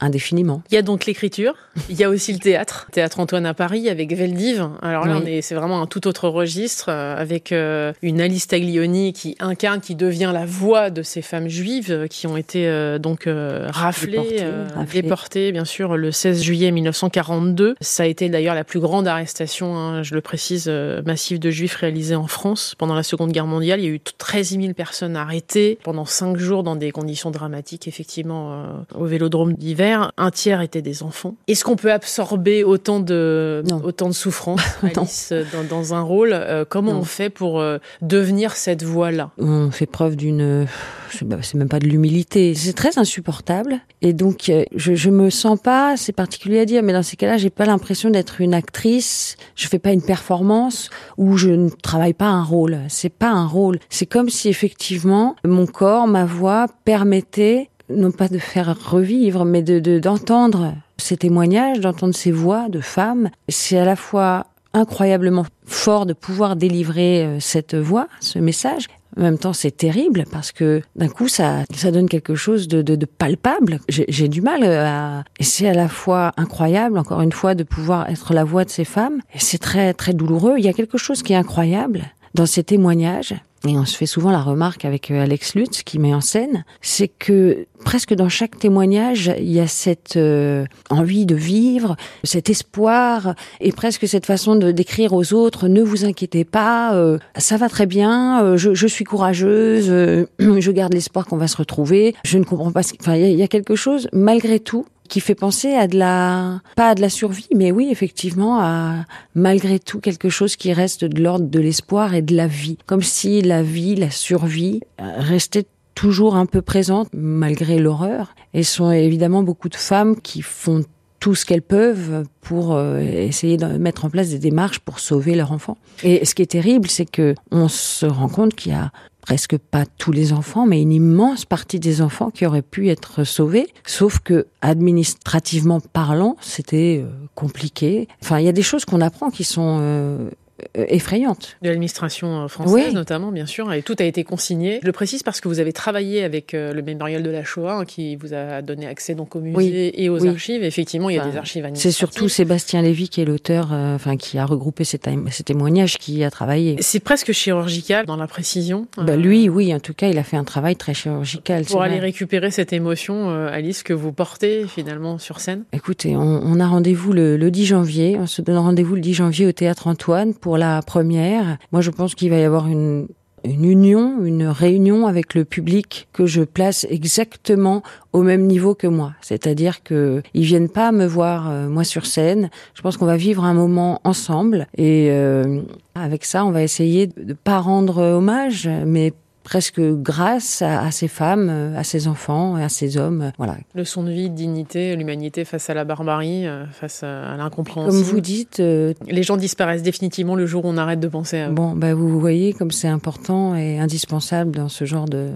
indéfiniment. 0.01 0.63
Il 0.71 0.75
y 0.75 0.79
a 0.79 0.83
donc 0.83 1.07
l'écriture, 1.07 1.55
il 1.89 1.97
y 1.99 2.05
a 2.05 2.11
aussi 2.11 2.33
le 2.33 2.39
théâtre, 2.39 2.87
théâtre 2.93 3.19
Antoine 3.19 3.47
à 3.47 3.55
Paris 3.55 3.89
avec 3.89 4.13
Veldiv. 4.13 4.69
Alors 4.83 5.07
là, 5.07 5.17
oui. 5.17 5.23
on 5.23 5.27
est, 5.27 5.41
c'est 5.41 5.55
vraiment 5.55 5.81
un 5.81 5.87
tout 5.87 6.07
autre 6.07 6.29
registre 6.29 6.91
euh, 6.91 7.17
avec 7.17 7.51
euh, 7.51 7.93
une 8.03 8.21
Alice 8.21 8.47
Taglioni 8.47 9.15
qui 9.15 9.37
incarne, 9.41 9.81
qui 9.81 9.95
devient 9.95 10.31
la 10.35 10.45
voix 10.45 10.91
de 10.91 11.03
ces 11.03 11.23
femmes 11.23 11.49
juives 11.49 11.91
euh, 11.91 12.07
qui 12.09 12.27
ont 12.27 12.37
été 12.37 12.67
euh, 12.67 12.99
donc 12.99 13.27
raflées, 13.27 14.13
déportées, 14.13 14.45
raflées. 14.75 15.03
déportées, 15.03 15.53
bien 15.53 15.65
sûr, 15.65 15.97
le 15.97 16.13
16 16.13 16.43
juillet 16.43 16.71
1942. 16.71 17.77
Ça 17.81 18.03
a 18.03 18.07
été 18.07 18.29
d'ailleurs 18.29 18.55
la 18.55 18.65
plus 18.65 18.81
grande 18.81 19.09
arrestation, 19.09 19.77
hein, 19.77 20.03
je 20.03 20.15
le 20.15 20.21
précise, 20.21 20.69
massive 21.07 21.39
de 21.39 21.51
juifs 21.51 21.75
réalisée 21.75 22.17
en 22.17 22.27
France 22.27 22.75
pendant 22.77 22.95
la 22.95 23.03
Seconde 23.03 23.33
Guerre 23.33 23.47
mondiale. 23.47 23.81
Il 23.81 23.87
y 23.87 23.89
a 23.89 23.93
eu 23.93 24.01
13 24.01 24.59
000 24.61 24.75
personnes 24.75 25.17
arrêtées 25.17 25.79
pendant 25.83 26.05
cinq 26.05 26.37
jours 26.37 26.63
dans 26.63 26.77
des 26.77 26.91
conditions 26.91 27.31
dramatiques, 27.31 27.89
effectivement, 27.89 28.85
au 28.95 29.07
Vélodrome 29.07 29.55
d'hiver 29.55 29.86
un 29.94 30.31
tiers 30.31 30.61
étaient 30.61 30.83
des 30.83 31.03
enfants. 31.03 31.37
Est-ce 31.49 31.65
qu'on 31.65 31.77
peut 31.77 31.93
absorber 31.93 32.65
autant 32.65 33.00
de, 33.00 33.62
non. 33.69 33.83
autant 33.85 34.09
de 34.09 34.15
souffrance, 34.15 34.61
Alice, 34.83 35.33
dans, 35.53 35.65
dans, 35.65 35.94
un 35.94 36.00
rôle 36.00 36.31
euh, 36.33 36.65
Comment 36.69 36.93
non. 36.93 37.00
on 37.00 37.05
fait 37.05 37.31
pour 37.31 37.61
euh, 37.61 37.79
devenir 38.03 38.53
cette 38.53 38.83
voix-là? 38.83 39.31
On 39.38 39.71
fait 39.71 39.87
preuve 39.87 40.17
d'une, 40.17 40.67
c'est 41.11 41.55
même 41.55 41.69
pas 41.69 41.79
de 41.79 41.87
l'humilité. 41.87 42.55
C'est 42.55 42.73
très 42.73 42.99
insupportable. 42.99 43.81
Et 44.03 44.12
donc, 44.12 44.49
euh, 44.49 44.65
je, 44.75 44.94
je 44.94 45.11
me 45.11 45.31
sens 45.31 45.59
pas, 45.59 45.97
c'est 45.97 46.12
particulier 46.12 46.61
à 46.61 46.65
dire, 46.65 46.83
mais 46.83 46.93
dans 46.93 47.03
ces 47.03 47.17
cas-là, 47.17 47.37
j'ai 47.37 47.50
pas 47.50 47.67
l'impression 47.67 48.11
d'être 48.11 48.41
une 48.41 48.55
actrice. 48.55 49.37
Je 49.55 49.69
fais 49.69 49.79
pas 49.79 49.93
une 49.93 50.03
performance 50.03 50.91
ou 51.17 51.37
je 51.37 51.50
ne 51.50 51.69
travaille 51.69 52.15
pas 52.15 52.29
un 52.29 52.43
rôle. 52.43 52.79
C'est 52.88 53.12
pas 53.12 53.31
un 53.31 53.47
rôle. 53.47 53.79
C'est 53.88 54.06
comme 54.06 54.29
si 54.29 54.49
effectivement 54.49 55.37
mon 55.44 55.67
corps, 55.67 56.06
ma 56.06 56.25
voix 56.25 56.67
permettait 56.85 57.71
non 57.88 58.11
pas 58.11 58.29
de 58.29 58.38
faire 58.38 58.77
revivre, 58.91 59.44
mais 59.44 59.62
de 59.62 59.99
d'entendre 59.99 60.67
de, 60.67 60.73
ces 60.99 61.17
témoignages, 61.17 61.81
d'entendre 61.81 62.15
ces 62.15 62.33
voix 62.33 62.69
de 62.69 62.81
femmes. 62.81 63.31
C'est 63.49 63.79
à 63.79 63.85
la 63.85 63.97
fois 63.97 64.47
incroyablement 64.75 65.47
fort 65.65 66.06
de 66.06 66.12
pouvoir 66.12 66.56
délivrer 66.56 67.25
euh, 67.25 67.41
cette 67.41 67.75
voix, 67.75 68.09
ce 68.21 68.38
message. 68.38 68.87
En 69.16 69.23
même 69.23 69.38
temps, 69.38 69.55
c'est 69.55 69.71
terrible 69.71 70.25
parce 70.31 70.52
que 70.52 70.83
d'un 70.95 71.09
coup, 71.09 71.26
ça, 71.26 71.64
ça 71.75 71.90
donne 71.90 72.07
quelque 72.07 72.35
chose 72.35 72.69
de, 72.69 72.83
de, 72.83 72.97
de 72.97 73.07
palpable. 73.07 73.81
J'ai 73.88 74.28
du 74.28 74.43
mal 74.43 74.62
à. 74.62 75.25
Et 75.38 75.45
c'est 75.45 75.69
à 75.69 75.73
la 75.73 75.88
fois 75.88 76.33
incroyable, 76.37 76.99
encore 76.99 77.23
une 77.23 77.33
fois, 77.33 77.55
de 77.55 77.62
pouvoir 77.64 78.11
être 78.11 78.35
la 78.35 78.45
voix 78.45 78.66
de 78.66 78.71
ces 78.71 78.85
femmes. 78.85 79.21
Et 79.35 79.38
c'est 79.38 79.57
très, 79.57 79.95
très 79.95 80.12
douloureux. 80.12 80.57
Il 80.59 80.64
y 80.66 80.69
a 80.69 80.75
quelque 80.75 80.99
chose 80.99 81.23
qui 81.23 81.33
est 81.33 81.37
incroyable 81.37 82.02
dans 82.37 82.47
ces 82.47 82.62
témoignages 82.62 83.35
et 83.66 83.76
on 83.76 83.85
se 83.85 83.97
fait 83.97 84.07
souvent 84.07 84.31
la 84.31 84.43
remarque 84.43 84.85
avec 84.85 85.11
euh, 85.11 85.23
Alex 85.23 85.55
Lutz 85.55 85.83
qui 85.83 85.99
met 85.99 86.14
en 86.14 86.21
scène, 86.21 86.64
c'est 86.83 87.09
que 87.09 87.66
presque 87.85 88.14
dans 88.14 88.28
chaque 88.28 88.59
témoignage, 88.59 89.33
il 89.38 89.50
y 89.50 89.59
a 89.59 89.66
cette 89.66 90.16
euh, 90.16 90.66
envie 90.90 91.26
de 91.26 91.35
vivre, 91.35 91.97
cet 92.23 92.49
espoir 92.49 93.35
et 93.61 93.73
presque 93.73 94.07
cette 94.07 94.26
façon 94.26 94.55
de 94.55 94.71
décrire 94.71 95.14
aux 95.14 95.33
autres 95.33 95.66
ne 95.66 95.83
vous 95.83 96.05
inquiétez 96.05 96.45
pas, 96.45 96.95
euh, 96.95 97.19
ça 97.38 97.57
va 97.57 97.69
très 97.69 97.87
bien, 97.87 98.45
euh, 98.45 98.57
je, 98.57 98.75
je, 98.75 98.87
suis 98.87 99.05
courageuse, 99.05 99.87
euh, 99.88 100.26
je 100.38 100.71
garde 100.71 100.93
l'espoir 100.93 101.26
qu'on 101.26 101.38
va 101.38 101.49
se 101.49 101.57
retrouver, 101.57 102.14
je 102.25 102.38
ne 102.38 102.45
comprends 102.45 102.71
pas, 102.71 102.83
enfin 103.00 103.16
il 103.16 103.33
y, 103.33 103.37
y 103.37 103.43
a 103.43 103.49
quelque 103.49 103.75
chose 103.75 104.09
malgré 104.12 104.61
tout 104.61 104.87
qui 105.07 105.21
fait 105.21 105.35
penser 105.35 105.75
à 105.75 105.87
de 105.87 105.99
la 105.99 106.61
pas 106.77 106.91
à 106.91 106.95
de 106.95 107.01
la 107.01 107.09
survie 107.09 107.49
mais 107.55 107.71
oui 107.71 107.89
effectivement 107.91 108.61
à 108.61 109.05
malgré 109.35 109.79
tout 109.79 110.01
quelque 110.01 110.29
chose 110.29 110.57
qui 110.57 110.73
reste 110.73 111.05
de 111.05 111.23
l'ordre 111.23 111.47
de 111.47 111.61
l'espoir 111.61 112.15
et 112.15 112.23
de 112.23 112.35
la 112.35 112.47
vie. 112.47 112.79
Comme 112.87 113.03
si 113.03 113.43
la 113.43 113.63
vie 113.63 113.95
la 113.95 114.11
survie 114.11 114.81
restait 114.99 115.67
toujours 115.97 116.37
un 116.37 116.47
peu 116.47 116.63
présente 116.63 117.09
malgré 117.13 117.81
l'horreur. 117.81 118.37
Et 118.55 118.63
sont 118.63 118.93
évidemment 118.93 119.43
beaucoup 119.43 119.69
de 119.69 119.77
femmes 119.77 120.21
qui 120.21 120.43
font 120.43 120.85
tout 121.20 121.35
ce 121.35 121.44
qu'elles 121.44 121.62
peuvent 121.62 122.25
pour 122.40 122.75
euh, 122.75 122.99
essayer 123.00 123.56
de 123.56 123.66
mettre 123.66 124.04
en 124.04 124.11
place 124.11 124.30
des 124.30 124.38
démarches 124.38 124.78
pour 124.80 125.00
sauver 125.00 125.35
leur 125.35 125.52
enfant. 125.52 125.76
Et 126.02 126.25
ce 126.25 126.35
qui 126.35 126.42
est 126.42 126.50
terrible, 126.50 126.88
c'est 126.88 127.11
que 127.11 127.35
on 127.50 127.68
se 127.68 128.06
rend 128.06 128.28
compte 128.28 128.54
qu'il 128.54 128.73
y 128.73 128.75
a 128.75 128.92
presque 129.26 129.58
pas 129.58 129.85
tous 129.99 130.12
les 130.12 130.32
enfants, 130.32 130.66
mais 130.66 130.80
une 130.80 130.92
immense 130.92 131.44
partie 131.44 131.80
des 131.80 132.00
enfants 132.00 132.30
qui 132.30 132.46
auraient 132.46 132.62
pu 132.62 132.90
être 132.90 133.25
sauvés, 133.25 133.66
sauf 133.85 134.20
que 134.20 134.46
administrativement 134.61 135.80
parlant, 135.80 136.37
c'était 136.40 137.02
euh, 137.04 137.11
compliqué. 137.35 138.06
Enfin, 138.23 138.38
il 138.38 138.46
y 138.46 138.49
a 138.49 138.52
des 138.52 138.62
choses 138.62 138.85
qu'on 138.85 139.00
apprend 139.00 139.30
qui 139.30 139.42
sont 139.42 139.78
euh, 139.80 140.30
effrayante. 140.75 141.57
De 141.63 141.69
l'administration 141.69 142.45
euh, 142.45 142.49
française 142.49 142.95
notamment, 142.95 143.31
bien 143.31 143.47
sûr, 143.47 143.73
et 143.73 143.83
tout 143.83 143.97
a 143.99 144.05
été 144.05 144.25
consigné. 144.25 144.79
Je 144.81 144.87
le 144.87 144.93
précise 144.93 145.23
parce 145.23 145.41
que 145.41 145.49
vous 145.49 145.61
avez 145.61 145.73
travaillé 145.73 146.25
avec 146.25 146.55
euh, 146.55 146.73
le 146.73 146.83
mémorial 146.83 147.23
de 147.23 147.31
la 147.31 147.45
Shoah, 147.45 147.81
hein, 147.81 147.85
qui 147.85 148.17
vous 148.17 148.33
a 148.33 148.63
donné 148.63 148.87
accès 148.87 149.15
donc 149.15 149.37
au 149.37 149.41
musée 149.41 150.03
et 150.03 150.09
aux 150.09 150.27
archives. 150.27 150.63
Effectivement, 150.63 151.11
il 151.11 151.17
y 151.17 151.19
a 151.19 151.27
des 151.27 151.37
archives 151.37 151.69
C'est 151.75 151.91
surtout 151.91 152.29
Sébastien 152.29 152.83
Lévy 152.83 153.09
qui 153.09 153.21
est 153.21 153.25
l'auteur, 153.25 153.73
enfin 153.73 154.17
qui 154.17 154.39
a 154.39 154.47
regroupé 154.47 154.85
ces, 154.85 154.99
ces, 155.31 155.43
témoignages, 155.45 155.99
qui 155.99 156.25
a 156.25 156.31
travaillé. 156.31 156.77
C'est 156.81 157.01
presque 157.01 157.33
chirurgical 157.33 158.07
dans 158.07 158.17
la 158.17 158.27
précision. 158.27 158.87
Bah, 158.97 159.17
lui, 159.17 159.49
oui, 159.49 159.75
en 159.75 159.81
tout 159.81 159.95
cas, 159.95 160.09
il 160.09 160.19
a 160.19 160.25
fait 160.25 160.37
un 160.37 160.45
travail 160.45 160.77
très 160.77 160.95
chirurgical. 160.95 161.65
Pour 161.65 161.83
aller 161.83 161.99
récupérer 161.99 162.51
cette 162.51 162.73
émotion, 162.73 163.29
Alice, 163.47 163.83
que 163.83 163.93
vous 163.93 164.13
portez 164.13 164.67
finalement 164.67 165.19
sur 165.19 165.41
scène. 165.41 165.65
Écoutez, 165.73 166.17
on, 166.17 166.21
on 166.21 166.61
a 166.61 166.67
rendez-vous 166.67 167.13
le, 167.13 167.37
le 167.37 167.51
10 167.51 167.67
janvier. 167.67 168.17
On 168.19 168.27
se 168.27 168.43
donne 168.43 168.59
rendez-vous 168.59 168.95
le 168.95 169.01
10 169.01 169.15
janvier 169.15 169.47
au 169.47 169.53
théâtre 169.53 169.87
Antoine 169.87 170.35
pour 170.35 170.46
la 170.55 170.81
première. 170.83 171.59
Moi, 171.73 171.81
je 171.81 171.91
pense 171.91 172.15
qu'il 172.15 172.31
va 172.31 172.38
y 172.38 172.45
avoir 172.45 172.69
une, 172.69 173.09
une 173.47 173.65
union, 173.65 174.25
une 174.25 174.47
réunion 174.47 175.07
avec 175.07 175.35
le 175.35 175.45
public 175.45 176.09
que 176.12 176.26
je 176.26 176.43
place 176.43 176.87
exactement 176.91 177.83
au 178.12 178.23
même 178.23 178.47
niveau 178.47 178.75
que 178.75 178.87
moi. 178.87 179.15
C'est-à-dire 179.21 179.83
que 179.83 180.23
ils 180.35 180.45
viennent 180.45 180.69
pas 180.69 180.93
me 180.93 181.07
voir 181.07 181.50
euh, 181.50 181.69
moi 181.69 181.85
sur 181.85 182.07
scène. 182.07 182.50
Je 182.75 182.83
pense 182.83 182.97
qu'on 182.97 183.07
va 183.07 183.17
vivre 183.17 183.45
un 183.45 183.55
moment 183.55 184.00
ensemble 184.05 184.67
et 184.76 185.09
euh, 185.11 185.62
avec 185.95 186.25
ça, 186.25 186.45
on 186.45 186.50
va 186.50 186.62
essayer 186.62 187.07
de 187.07 187.33
pas 187.33 187.59
rendre 187.59 187.99
hommage, 188.03 188.69
mais 188.87 189.12
presque 189.47 189.81
grâce 189.81 190.61
à, 190.61 190.91
ces 190.91 191.07
femmes, 191.07 191.49
euh, 191.49 191.79
à 191.79 191.85
ces 191.85 192.09
enfants 192.09 192.57
à 192.57 192.69
ces 192.69 192.97
hommes. 192.97 193.23
Euh, 193.23 193.31
voilà. 193.38 193.57
Leçon 193.76 194.03
de 194.03 194.11
vie, 194.11 194.29
de 194.29 194.35
dignité, 194.35 194.97
l'humanité 194.97 195.45
face 195.45 195.71
à 195.71 195.75
la 195.75 195.85
barbarie, 195.85 196.49
euh, 196.49 196.67
face 196.73 197.05
à 197.05 197.37
l'incompréhension. 197.37 197.93
Comme 197.93 198.03
vous 198.03 198.21
dites, 198.21 198.59
les 198.59 199.23
gens 199.23 199.37
disparaissent 199.37 199.85
définitivement 199.85 200.35
le 200.35 200.47
jour 200.47 200.65
où 200.65 200.69
on 200.69 200.76
arrête 200.76 200.99
de 200.99 201.07
penser 201.07 201.38
à 201.38 201.49
eux. 201.49 201.53
Bon, 201.53 201.76
bah 201.76 201.95
vous 201.95 202.19
voyez 202.19 202.55
comme 202.55 202.73
c'est 202.73 202.88
important 202.88 203.55
et 203.55 203.79
indispensable 203.79 204.50
dans 204.50 204.69
ce 204.69 204.85
genre 204.85 205.05
de 205.05 205.31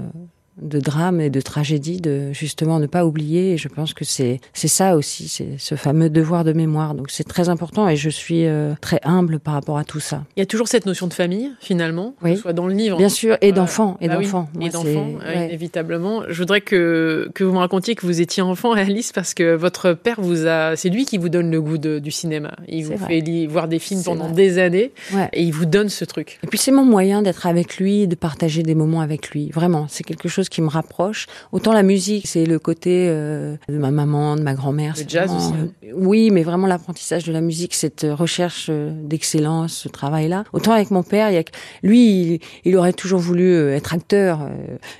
de 0.60 0.80
drame 0.80 1.20
et 1.20 1.30
de 1.30 1.40
tragédie, 1.40 2.00
de 2.00 2.32
justement 2.32 2.78
ne 2.78 2.86
pas 2.86 3.04
oublier. 3.04 3.52
Et 3.52 3.58
je 3.58 3.68
pense 3.68 3.94
que 3.94 4.04
c'est 4.04 4.40
c'est 4.52 4.68
ça 4.68 4.96
aussi, 4.96 5.28
c'est 5.28 5.58
ce 5.58 5.74
fameux 5.74 6.10
devoir 6.10 6.44
de 6.44 6.52
mémoire. 6.52 6.94
Donc 6.94 7.10
c'est 7.10 7.24
très 7.24 7.48
important 7.48 7.88
et 7.88 7.96
je 7.96 8.10
suis 8.10 8.46
euh, 8.46 8.74
très 8.80 9.00
humble 9.04 9.38
par 9.38 9.54
rapport 9.54 9.78
à 9.78 9.84
tout 9.84 10.00
ça. 10.00 10.24
Il 10.36 10.40
y 10.40 10.42
a 10.42 10.46
toujours 10.46 10.68
cette 10.68 10.86
notion 10.86 11.06
de 11.06 11.14
famille 11.14 11.50
finalement, 11.60 12.14
oui. 12.22 12.36
soit 12.36 12.52
dans 12.52 12.66
le 12.66 12.74
livre. 12.74 12.96
Bien 12.98 13.08
sûr, 13.08 13.36
et 13.40 13.52
d'enfants, 13.52 13.96
et 14.00 14.08
bah 14.08 14.16
d'enfants. 14.16 14.48
et 14.60 14.68
d'enfants, 14.68 15.08
inévitablement. 15.34 16.22
Je 16.28 16.38
voudrais 16.38 16.60
que 16.60 17.30
que 17.34 17.44
vous 17.44 17.52
me 17.52 17.58
racontiez 17.58 17.94
que 17.94 18.06
vous 18.06 18.20
étiez 18.20 18.42
enfant, 18.42 18.72
Alice, 18.80 19.12
parce 19.12 19.34
que 19.34 19.54
votre 19.54 19.92
père 19.92 20.20
vous 20.20 20.46
a, 20.46 20.76
c'est 20.76 20.88
lui 20.88 21.04
qui 21.04 21.18
vous 21.18 21.28
donne 21.28 21.50
le 21.50 21.60
goût 21.60 21.78
de, 21.78 21.98
du 21.98 22.10
cinéma. 22.10 22.52
Il 22.68 22.84
vous 22.84 22.96
fait 22.98 23.20
voir 23.46 23.68
des 23.68 23.78
films 23.78 24.02
pendant 24.02 24.30
des 24.30 24.58
années 24.58 24.92
et 25.32 25.42
il 25.42 25.52
vous 25.52 25.66
donne 25.66 25.88
ce 25.88 26.04
truc. 26.04 26.38
Et 26.44 26.46
puis 26.46 26.58
c'est 26.58 26.72
mon 26.72 26.84
moyen 26.84 27.22
d'être 27.22 27.46
avec 27.46 27.78
lui, 27.78 28.06
de 28.06 28.14
partager 28.14 28.62
des 28.62 28.74
moments 28.74 29.00
avec 29.00 29.30
lui. 29.30 29.50
Vraiment, 29.50 29.86
c'est 29.88 30.04
quelque 30.04 30.28
chose 30.28 30.48
qui 30.50 30.60
me 30.60 30.68
rapproche. 30.68 31.26
Autant 31.52 31.72
la 31.72 31.82
musique, 31.82 32.26
c'est 32.26 32.44
le 32.44 32.58
côté 32.58 33.06
euh, 33.08 33.56
de 33.68 33.78
ma 33.78 33.90
maman, 33.90 34.36
de 34.36 34.42
ma 34.42 34.54
grand-mère. 34.54 34.94
Le 34.98 35.04
jazz 35.08 35.32
aussi. 35.32 35.52
Euh, 35.52 35.92
oui, 35.94 36.30
mais 36.30 36.42
vraiment 36.42 36.66
l'apprentissage 36.66 37.24
de 37.24 37.32
la 37.32 37.40
musique, 37.40 37.74
cette 37.74 38.06
recherche 38.10 38.66
euh, 38.68 38.90
d'excellence, 38.92 39.72
ce 39.72 39.88
travail-là. 39.88 40.44
Autant 40.52 40.72
avec 40.72 40.90
mon 40.90 41.02
père, 41.02 41.30
il 41.30 41.34
y 41.34 41.38
a, 41.38 41.44
lui, 41.82 42.40
il, 42.64 42.76
aurait 42.76 42.92
toujours 42.92 43.20
voulu 43.20 43.70
être 43.70 43.94
acteur. 43.94 44.40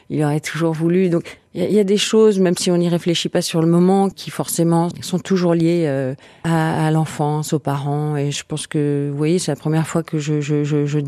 il 0.09 0.23
aurait 0.25 0.41
toujours 0.41 0.73
voulu. 0.73 1.11
Donc 1.11 1.39
il 1.53 1.73
y, 1.73 1.81
a 1.81 1.85
des 1.85 1.97
choses, 1.97 2.39
même 2.39 2.57
si 2.57 2.71
on 2.71 2.77
n'y 2.77 2.89
réfléchit 2.89 3.29
pas 3.29 3.43
sur 3.43 3.61
le 3.61 3.67
moment, 3.67 4.09
qui 4.09 4.31
forcément 4.31 4.89
sont 5.01 5.19
toujours 5.19 5.53
liées 5.53 6.15
à, 6.45 6.87
à 6.87 6.91
l'enfance, 6.93 7.53
aux 7.53 7.59
parents. 7.59 8.17
Et 8.17 8.31
je 8.31 8.45
pense 8.47 8.69
que, 8.69 9.09
vous 9.11 9.19
voyez, 9.19 9.41
c'est 9.41 9.51
la 9.51 9.57
première 9.57 9.87
fois 9.89 10.05
que 10.05 10.21
je, 10.21 10.41
je, 10.41 10.63
je, 10.63 10.87
je 10.87 11.01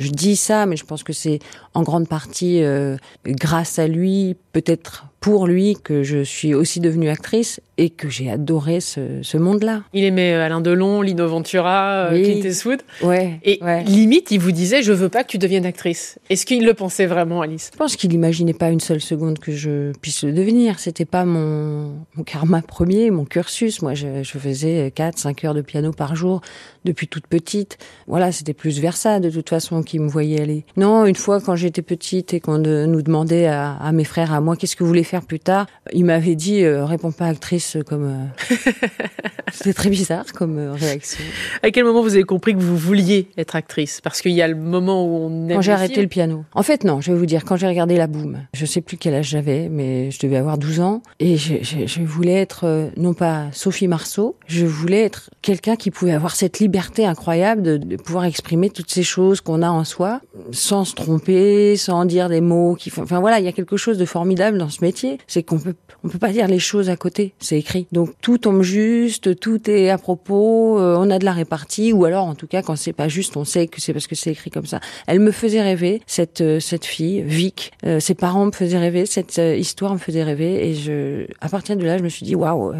je 0.00 0.10
dis 0.10 0.34
ça, 0.34 0.66
mais 0.66 0.76
je 0.76 0.84
pense 0.84 1.02
que 1.02 1.12
c'est 1.12 1.38
en 1.74 1.82
grande 1.82 2.08
partie 2.08 2.62
euh, 2.62 2.96
grâce 3.26 3.78
à 3.78 3.86
lui, 3.86 4.36
peut-être 4.52 5.04
pour 5.20 5.46
lui 5.46 5.76
que 5.82 6.02
je 6.02 6.22
suis 6.22 6.54
aussi 6.54 6.80
devenue 6.80 7.10
actrice 7.10 7.60
et 7.76 7.90
que 7.90 8.08
j'ai 8.08 8.30
adoré 8.30 8.80
ce, 8.80 9.22
ce 9.22 9.36
monde-là. 9.36 9.82
Il 9.92 10.04
aimait 10.04 10.34
euh, 10.34 10.44
Alain 10.44 10.60
Delon, 10.60 11.02
Lino 11.02 11.26
Ventura, 11.28 12.08
euh, 12.10 12.22
Clint 12.22 12.46
Eastwood. 12.46 12.80
Ouais. 13.02 13.38
Et 13.42 13.60
limite, 13.86 14.30
il 14.30 14.40
vous 14.40 14.52
disait, 14.52 14.82
je 14.82 14.92
veux 14.92 15.08
pas 15.08 15.24
que 15.24 15.28
tu 15.28 15.38
deviennes 15.38 15.66
actrice. 15.66 16.18
Est-ce 16.30 16.44
qu'il 16.44 16.64
le 16.64 16.74
pensait 16.74 17.06
vraiment, 17.06 17.42
Alice? 17.42 17.70
Je 17.72 17.78
pense 17.78 17.96
qu'il 17.96 18.10
n'imaginait 18.10 18.54
pas 18.54 18.70
une 18.70 18.80
seule 18.80 19.00
seconde 19.00 19.38
que 19.38 19.52
je 19.52 19.92
puisse 20.00 20.24
le 20.24 20.32
devenir. 20.32 20.78
C'était 20.78 21.04
pas 21.04 21.24
mon, 21.24 21.94
mon 22.16 22.22
karma 22.24 22.62
premier, 22.62 23.10
mon 23.10 23.24
cursus. 23.24 23.82
Moi, 23.82 23.94
je, 23.94 24.22
je 24.22 24.38
faisais 24.38 24.90
4, 24.94 25.18
5 25.18 25.44
heures 25.44 25.54
de 25.54 25.62
piano 25.62 25.92
par 25.92 26.16
jour 26.16 26.40
depuis 26.84 27.08
toute 27.08 27.26
petite. 27.26 27.78
Voilà, 28.06 28.32
c'était 28.32 28.54
plus 28.54 28.80
vers 28.80 28.96
ça, 28.96 29.20
de 29.20 29.30
toute 29.30 29.48
façon, 29.48 29.82
qu'il 29.82 30.00
me 30.00 30.08
voyait 30.08 30.40
aller. 30.40 30.64
Non, 30.76 31.06
une 31.06 31.16
fois, 31.16 31.40
quand 31.40 31.56
j'étais 31.56 31.82
petite 31.82 32.34
et 32.34 32.40
qu'on 32.40 32.58
nous 32.58 33.02
demandait 33.02 33.46
à, 33.46 33.72
à 33.72 33.92
mes 33.92 34.04
frères, 34.04 34.32
à 34.32 34.40
moi, 34.40 34.56
qu'est-ce 34.56 34.76
que 34.76 34.82
vous 34.82 34.88
voulez 34.88 35.02
faire 35.10 35.22
plus 35.22 35.40
tard, 35.40 35.66
il 35.92 36.04
m'avait 36.04 36.36
dit 36.36 36.62
euh, 36.62 36.84
réponds 36.84 37.12
pas 37.12 37.26
actrice 37.26 37.76
comme. 37.86 38.04
Euh, 38.04 38.56
C'était 39.52 39.72
très 39.72 39.90
bizarre 39.90 40.24
comme 40.32 40.58
euh, 40.58 40.72
réaction. 40.72 41.24
À 41.64 41.72
quel 41.72 41.84
moment 41.84 42.02
vous 42.02 42.14
avez 42.14 42.22
compris 42.22 42.54
que 42.54 42.60
vous 42.60 42.76
vouliez 42.76 43.28
être 43.36 43.56
actrice? 43.56 44.00
Parce 44.00 44.22
qu'il 44.22 44.30
y 44.32 44.42
a 44.42 44.46
le 44.46 44.54
moment 44.54 45.04
où 45.04 45.26
on. 45.26 45.48
Quand 45.48 45.60
j'ai 45.60 45.72
arrêté 45.72 46.00
le 46.00 46.08
piano. 46.08 46.44
En 46.54 46.62
fait, 46.62 46.84
non. 46.84 47.00
Je 47.00 47.12
vais 47.12 47.18
vous 47.18 47.26
dire 47.26 47.44
quand 47.44 47.56
j'ai 47.56 47.66
regardé 47.66 47.96
la 47.96 48.06
boum. 48.06 48.38
Je 48.54 48.64
sais 48.64 48.80
plus 48.80 48.96
quel 48.96 49.14
âge 49.14 49.28
j'avais, 49.28 49.68
mais 49.68 50.10
je 50.12 50.20
devais 50.20 50.36
avoir 50.36 50.56
12 50.56 50.80
ans 50.80 51.02
et 51.18 51.36
je, 51.36 51.54
je, 51.62 51.86
je 51.86 52.02
voulais 52.02 52.34
être 52.34 52.90
non 52.96 53.12
pas 53.12 53.48
Sophie 53.52 53.88
Marceau, 53.88 54.36
je 54.46 54.64
voulais 54.64 55.02
être 55.02 55.30
quelqu'un 55.42 55.74
qui 55.74 55.90
pouvait 55.90 56.12
avoir 56.12 56.36
cette 56.36 56.60
liberté 56.60 57.04
incroyable 57.04 57.62
de, 57.62 57.76
de 57.76 57.96
pouvoir 57.96 58.24
exprimer 58.24 58.70
toutes 58.70 58.90
ces 58.90 59.02
choses 59.02 59.40
qu'on 59.40 59.62
a 59.62 59.70
en 59.70 59.84
soi 59.84 60.20
sans 60.52 60.84
se 60.84 60.94
tromper, 60.94 61.76
sans 61.76 62.04
dire 62.04 62.28
des 62.28 62.40
mots 62.40 62.76
qui. 62.76 62.92
Enfin 62.96 63.20
voilà, 63.20 63.40
il 63.40 63.44
y 63.44 63.48
a 63.48 63.52
quelque 63.52 63.76
chose 63.76 63.98
de 63.98 64.04
formidable 64.04 64.58
dans 64.58 64.68
ce 64.68 64.84
métier, 64.84 64.99
c'est 65.26 65.42
qu'on 65.42 65.58
peut 65.58 65.74
on 66.02 66.08
peut 66.08 66.18
pas 66.18 66.32
dire 66.32 66.46
les 66.46 66.58
choses 66.58 66.88
à 66.88 66.96
côté, 66.96 67.34
c'est 67.38 67.58
écrit. 67.58 67.86
Donc 67.92 68.10
tout 68.20 68.38
tombe 68.38 68.62
juste, 68.62 69.38
tout 69.38 69.70
est 69.70 69.90
à 69.90 69.98
propos, 69.98 70.78
euh, 70.78 70.96
on 70.98 71.10
a 71.10 71.18
de 71.18 71.24
la 71.24 71.32
répartie 71.32 71.92
ou 71.92 72.04
alors 72.04 72.26
en 72.26 72.34
tout 72.34 72.46
cas 72.46 72.62
quand 72.62 72.76
c'est 72.76 72.92
pas 72.92 73.08
juste, 73.08 73.36
on 73.36 73.44
sait 73.44 73.66
que 73.66 73.80
c'est 73.80 73.92
parce 73.92 74.06
que 74.06 74.14
c'est 74.14 74.30
écrit 74.30 74.50
comme 74.50 74.66
ça. 74.66 74.80
Elle 75.06 75.20
me 75.20 75.30
faisait 75.30 75.62
rêver 75.62 76.00
cette 76.06 76.40
euh, 76.40 76.60
cette 76.60 76.84
fille, 76.84 77.22
Vic. 77.22 77.72
Euh, 77.84 78.00
ses 78.00 78.14
parents 78.14 78.46
me 78.46 78.52
faisaient 78.52 78.78
rêver, 78.78 79.06
cette 79.06 79.38
histoire 79.38 79.92
me 79.92 79.98
faisait 79.98 80.22
rêver 80.22 80.68
et 80.68 80.74
je 80.74 81.26
à 81.40 81.48
partir 81.48 81.76
de 81.76 81.84
là, 81.84 81.98
je 81.98 82.02
me 82.02 82.08
suis 82.08 82.24
dit 82.24 82.34
waouh, 82.34 82.72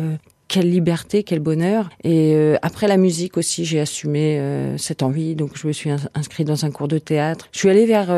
quelle 0.49 0.71
liberté, 0.71 1.23
quel 1.23 1.41
bonheur. 1.41 1.91
Et 2.03 2.57
après 2.63 2.89
la 2.89 2.97
musique 2.97 3.37
aussi, 3.37 3.65
j'ai 3.65 3.81
assumé 3.81 4.41
cette 4.79 5.03
envie. 5.03 5.37
Donc 5.37 5.57
je 5.57 5.67
me 5.67 5.73
suis 5.73 5.91
inscrite 6.15 6.47
dans 6.47 6.65
un 6.65 6.71
cours 6.71 6.89
de 6.89 6.99
théâtre. 6.99 7.49
Je 7.53 7.59
suis 7.61 7.69
allée 7.69 7.87
vers 7.87 8.11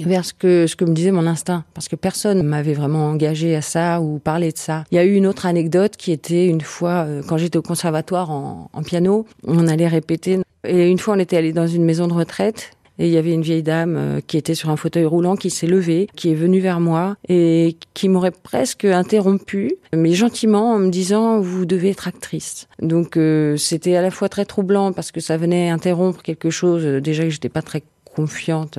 vers 0.00 0.24
ce 0.24 0.32
que 0.32 0.66
ce 0.66 0.76
que 0.76 0.84
me 0.84 0.94
disait 0.94 1.10
mon 1.10 1.26
instinct 1.26 1.64
parce 1.74 1.88
que 1.88 1.96
personne 1.96 2.42
m'avait 2.42 2.72
vraiment 2.72 3.08
engagé 3.08 3.54
à 3.54 3.62
ça 3.62 4.00
ou 4.00 4.18
parlé 4.18 4.52
de 4.52 4.58
ça. 4.58 4.84
Il 4.90 4.96
y 4.96 4.98
a 4.98 5.04
eu 5.04 5.14
une 5.14 5.26
autre 5.26 5.46
anecdote 5.46 5.96
qui 5.96 6.12
était 6.12 6.46
une 6.46 6.60
fois 6.60 7.04
euh, 7.06 7.22
quand 7.26 7.36
j'étais 7.36 7.58
au 7.58 7.62
conservatoire 7.62 8.30
en, 8.30 8.68
piano, 8.84 9.26
on 9.46 9.68
allait 9.68 9.88
répéter 9.88 10.38
et 10.64 10.88
une 10.88 10.98
fois 10.98 11.14
on 11.14 11.18
était 11.18 11.36
allé 11.36 11.52
dans 11.52 11.66
une 11.66 11.84
maison 11.84 12.08
de 12.08 12.12
retraite 12.12 12.72
et 12.98 13.06
il 13.06 13.12
y 13.12 13.16
avait 13.16 13.32
une 13.32 13.42
vieille 13.42 13.62
dame 13.62 13.96
euh, 13.96 14.20
qui 14.26 14.36
était 14.36 14.54
sur 14.54 14.70
un 14.70 14.76
fauteuil 14.76 15.04
roulant 15.04 15.36
qui 15.36 15.50
s'est 15.50 15.66
levée, 15.66 16.08
qui 16.14 16.30
est 16.30 16.34
venue 16.34 16.60
vers 16.60 16.80
moi 16.80 17.16
et 17.28 17.76
qui 17.94 18.08
m'aurait 18.08 18.32
presque 18.32 18.84
interrompu, 18.84 19.76
mais 19.94 20.12
gentiment 20.12 20.72
en 20.74 20.78
me 20.78 20.90
disant 20.90 21.40
vous 21.40 21.64
devez 21.64 21.90
être 21.90 22.08
actrice. 22.08 22.68
Donc 22.80 23.16
euh, 23.16 23.56
c'était 23.56 23.96
à 23.96 24.02
la 24.02 24.10
fois 24.10 24.28
très 24.28 24.44
troublant 24.44 24.92
parce 24.92 25.10
que 25.10 25.20
ça 25.20 25.36
venait 25.36 25.70
interrompre 25.70 26.22
quelque 26.22 26.50
chose 26.50 26.84
déjà 26.84 27.24
que 27.24 27.30
j'étais 27.30 27.48
pas 27.48 27.62
très 27.62 27.82
confiante 28.14 28.78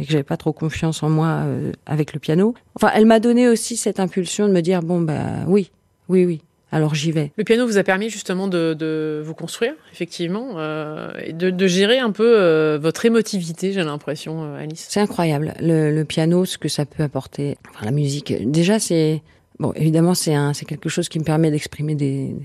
et 0.00 0.06
que 0.06 0.12
j'avais 0.12 0.24
pas 0.24 0.38
trop 0.38 0.52
confiance 0.52 1.02
en 1.02 1.10
moi 1.10 1.42
euh, 1.44 1.72
avec 1.86 2.14
le 2.14 2.20
piano. 2.20 2.54
Enfin, 2.74 2.90
elle 2.94 3.06
m'a 3.06 3.20
donné 3.20 3.48
aussi 3.48 3.76
cette 3.76 4.00
impulsion 4.00 4.48
de 4.48 4.52
me 4.52 4.62
dire 4.62 4.82
bon 4.82 5.00
bah 5.00 5.44
oui, 5.46 5.70
oui, 6.08 6.24
oui. 6.24 6.40
Alors 6.72 6.94
j'y 6.94 7.10
vais. 7.10 7.32
Le 7.36 7.42
piano 7.42 7.66
vous 7.66 7.78
a 7.78 7.82
permis 7.82 8.10
justement 8.10 8.46
de, 8.46 8.74
de 8.74 9.20
vous 9.24 9.34
construire, 9.34 9.74
effectivement, 9.92 10.52
euh, 10.56 11.10
et 11.20 11.32
de, 11.32 11.50
de, 11.50 11.66
gérer 11.66 11.98
un 11.98 12.12
peu 12.12 12.38
euh, 12.38 12.78
votre 12.80 13.04
émotivité, 13.04 13.72
j'ai 13.72 13.82
l'impression, 13.82 14.54
Alice. 14.54 14.86
C'est 14.88 15.00
incroyable, 15.00 15.52
le, 15.60 15.92
le, 15.92 16.04
piano, 16.04 16.44
ce 16.44 16.58
que 16.58 16.68
ça 16.68 16.86
peut 16.86 17.02
apporter. 17.02 17.58
Enfin, 17.70 17.84
la 17.84 17.90
musique, 17.90 18.32
déjà 18.48 18.78
c'est 18.78 19.20
bon, 19.58 19.72
évidemment 19.74 20.14
c'est 20.14 20.34
un, 20.34 20.54
c'est 20.54 20.64
quelque 20.64 20.88
chose 20.88 21.08
qui 21.08 21.18
me 21.18 21.24
permet 21.24 21.50
d'exprimer 21.50 21.96
des, 21.96 22.36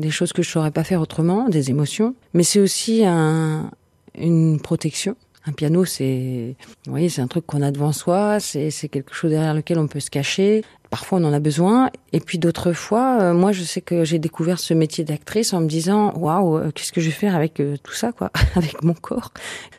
des 0.00 0.10
choses 0.10 0.32
que 0.32 0.42
je 0.42 0.50
saurais 0.50 0.72
pas 0.72 0.82
faire 0.82 1.00
autrement, 1.00 1.48
des 1.48 1.70
émotions, 1.70 2.16
mais 2.34 2.42
c'est 2.42 2.58
aussi 2.58 3.04
un, 3.06 3.70
une 4.18 4.60
protection 4.60 5.14
un 5.48 5.52
piano, 5.52 5.84
c'est, 5.84 6.54
vous 6.84 6.90
voyez, 6.92 7.08
c'est 7.08 7.22
un 7.22 7.26
truc 7.26 7.46
qu'on 7.46 7.62
a 7.62 7.70
devant 7.70 7.92
soi, 7.92 8.38
c'est, 8.38 8.70
c'est 8.70 8.88
quelque 8.88 9.14
chose 9.14 9.30
derrière 9.30 9.54
lequel 9.54 9.78
on 9.78 9.86
peut 9.86 10.00
se 10.00 10.10
cacher. 10.10 10.62
parfois 10.90 11.18
on 11.18 11.24
en 11.24 11.32
a 11.32 11.40
besoin. 11.40 11.90
Et 12.12 12.20
puis 12.20 12.38
d'autres 12.38 12.72
fois, 12.72 13.18
euh, 13.20 13.34
moi 13.34 13.52
je 13.52 13.62
sais 13.62 13.80
que 13.80 14.04
j'ai 14.04 14.18
découvert 14.18 14.58
ce 14.58 14.74
métier 14.74 15.04
d'actrice 15.04 15.52
en 15.52 15.60
me 15.60 15.66
disant 15.66 16.12
waouh, 16.16 16.58
euh, 16.58 16.70
qu'est-ce 16.74 16.92
que 16.92 17.00
je 17.00 17.06
vais 17.06 17.12
faire 17.12 17.34
avec 17.34 17.60
euh, 17.60 17.76
tout 17.82 17.94
ça, 17.94 18.12
quoi, 18.12 18.30
avec 18.56 18.82
mon 18.82 18.94
corps? 18.94 19.32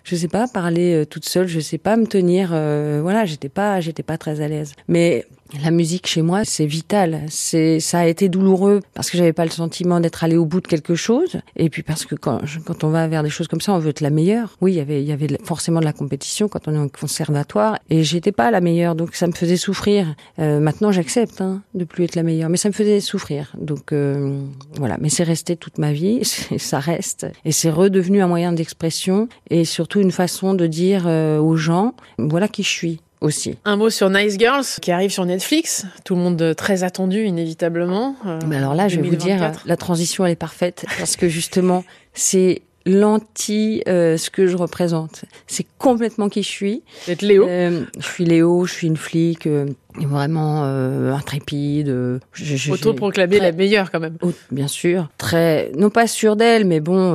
Je 0.04 0.16
sais 0.16 0.28
pas 0.28 0.48
parler 0.48 1.06
toute 1.10 1.26
seule, 1.26 1.48
je 1.48 1.60
sais 1.60 1.78
pas 1.78 1.96
me 1.98 2.08
tenir. 2.08 2.50
voilà, 2.50 3.26
j'étais 3.26 3.50
pas, 3.50 3.80
j'étais 3.80 4.04
pas 4.04 4.18
très 4.18 4.42
à 4.42 4.48
l'aise. 4.48 4.74
Mais 4.88 5.26
la 5.62 5.72
musique 5.72 6.08
chez 6.08 6.22
moi, 6.22 6.46
c'est 6.46 6.66
vital. 6.66 7.22
C'est, 7.30 7.80
ça 7.80 8.00
a 8.00 8.06
été 8.06 8.30
douloureux 8.30 8.82
parce 8.94 9.10
que 9.10 9.18
j'avais 9.18 9.34
pas 9.34 9.46
le 9.46 9.52
sentiment 9.52 10.00
d'être 10.00 10.24
allé 10.24 10.38
au 10.38 10.46
bout 10.46 10.62
de 10.62 10.68
quelque 10.68 10.96
chose. 10.96 11.40
Et 11.56 11.70
puis 11.70 11.84
parce 11.84 12.06
que 12.06 12.16
quand, 12.16 12.42
quand 12.66 12.84
on 12.84 12.90
va 12.90 13.08
vers 13.08 13.24
des 13.24 13.30
choses 13.30 13.48
comme 13.48 13.62
ça, 13.62 13.74
on 13.74 13.80
veut 13.80 13.90
être 13.90 14.02
la 14.02 14.10
meilleure. 14.10 14.58
Oui, 14.62 14.74
il 14.74 14.76
y 14.78 14.80
avait, 14.80 15.02
il 15.02 15.08
y 15.08 15.12
avait 15.12 15.28
forcément 15.44 15.80
de 15.80 15.86
la 15.86 15.94
compétition 15.94 16.48
quand 16.48 16.68
on 16.68 16.74
est 16.74 16.78
en 16.78 16.88
conservatoire. 16.88 17.80
Et 17.90 18.04
j'étais 18.04 18.32
pas 18.32 18.52
la 18.52 18.62
meilleure, 18.62 18.96
donc 18.96 19.16
ça 19.16 19.28
me 19.28 19.34
faisait 19.34 19.58
souffrir. 19.58 20.16
Euh, 20.40 20.60
maintenant, 20.60 20.92
j'accepte 20.92 21.42
hein, 21.42 21.62
de 21.74 21.84
plus 21.84 22.04
être 22.04 22.16
la 22.16 22.24
meilleure, 22.24 22.50
mais 22.50 22.58
ça 22.58 22.70
me 22.70 22.74
faisait 22.74 23.00
souffrir. 23.00 23.54
Donc 23.58 23.92
euh, 23.92 24.40
voilà. 24.76 24.98
Mais 25.00 25.10
c'est 25.10 25.24
resté 25.24 25.56
toute 25.56 25.78
ma 25.78 25.92
vie, 25.92 26.22
ça 26.58 26.80
reste, 26.80 27.28
et 27.46 27.52
c'est 27.52 27.70
redevenu 27.70 28.22
un 28.22 28.28
moyen 28.28 28.52
d'expression 28.54 29.28
et 29.50 29.66
surtout 29.66 30.00
une 30.00 30.12
façon 30.12 30.54
de 30.54 30.68
dire 30.68 31.04
euh, 31.08 31.40
aux 31.40 31.56
gens, 31.56 31.94
voilà 32.18 32.48
qui 32.48 32.64
je 32.64 32.70
suis 32.70 33.02
aussi. 33.22 33.58
Un 33.66 33.76
mot 33.76 33.90
sur 33.90 34.10
Nice 34.10 34.38
Girls 34.38 34.66
qui 34.82 34.92
arrive 34.92 35.12
sur 35.12 35.26
Netflix, 35.26 35.86
tout 36.06 36.16
le 36.16 36.22
monde 36.22 36.54
très 36.56 36.84
attendu 36.84 37.24
inévitablement. 37.26 38.16
Euh, 38.26 38.40
Mais 38.48 38.58
alors 38.58 38.76
là, 38.76 38.88
je 38.88 39.00
vais 39.00 39.08
vous 39.08 39.16
dire, 39.16 39.52
la 39.66 39.78
transition 39.78 40.26
elle 40.26 40.32
est 40.34 40.36
parfaite 40.36 40.86
parce 40.98 41.16
que 41.16 41.28
justement, 41.28 41.84
c'est 42.14 42.62
l'anti 42.86 43.84
euh, 43.88 44.18
ce 44.18 44.30
que 44.30 44.48
je 44.48 44.58
représente. 44.58 45.26
C'est 45.48 45.66
complètement 45.78 46.30
qui 46.30 46.44
je 46.44 46.48
suis. 46.48 46.84
Vous 47.06 47.12
êtes 47.12 47.22
Léo 47.22 47.48
euh, 47.48 47.86
Je 48.00 48.06
suis 48.06 48.26
Léo, 48.26 48.66
je 48.66 48.74
suis 48.74 48.88
une 48.88 48.98
flic 48.98 49.46
euh, 49.48 49.66
vraiment 49.96 50.64
euh, 50.64 51.14
intrépide. 51.14 52.20
Je, 52.34 52.72
Autoproclamée 52.72 53.40
la 53.40 53.52
meilleure 53.52 53.92
quand 53.92 54.00
même. 54.00 54.18
bien 54.52 54.68
sûr. 54.68 55.10
Très, 55.18 55.72
non 55.78 55.90
pas 55.90 56.08
sûre 56.08 56.36
d'elle, 56.36 56.66
mais 56.66 56.80
bon, 56.80 57.12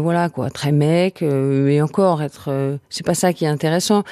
voilà 0.00 0.28
quoi, 0.28 0.50
très 0.50 0.72
mec. 0.72 1.22
et 1.22 1.82
encore, 1.82 2.22
être, 2.22 2.78
c'est 2.88 3.04
pas 3.04 3.14
ça 3.14 3.32
qui 3.32 3.44
est 3.44 3.48
intéressant 3.48 4.04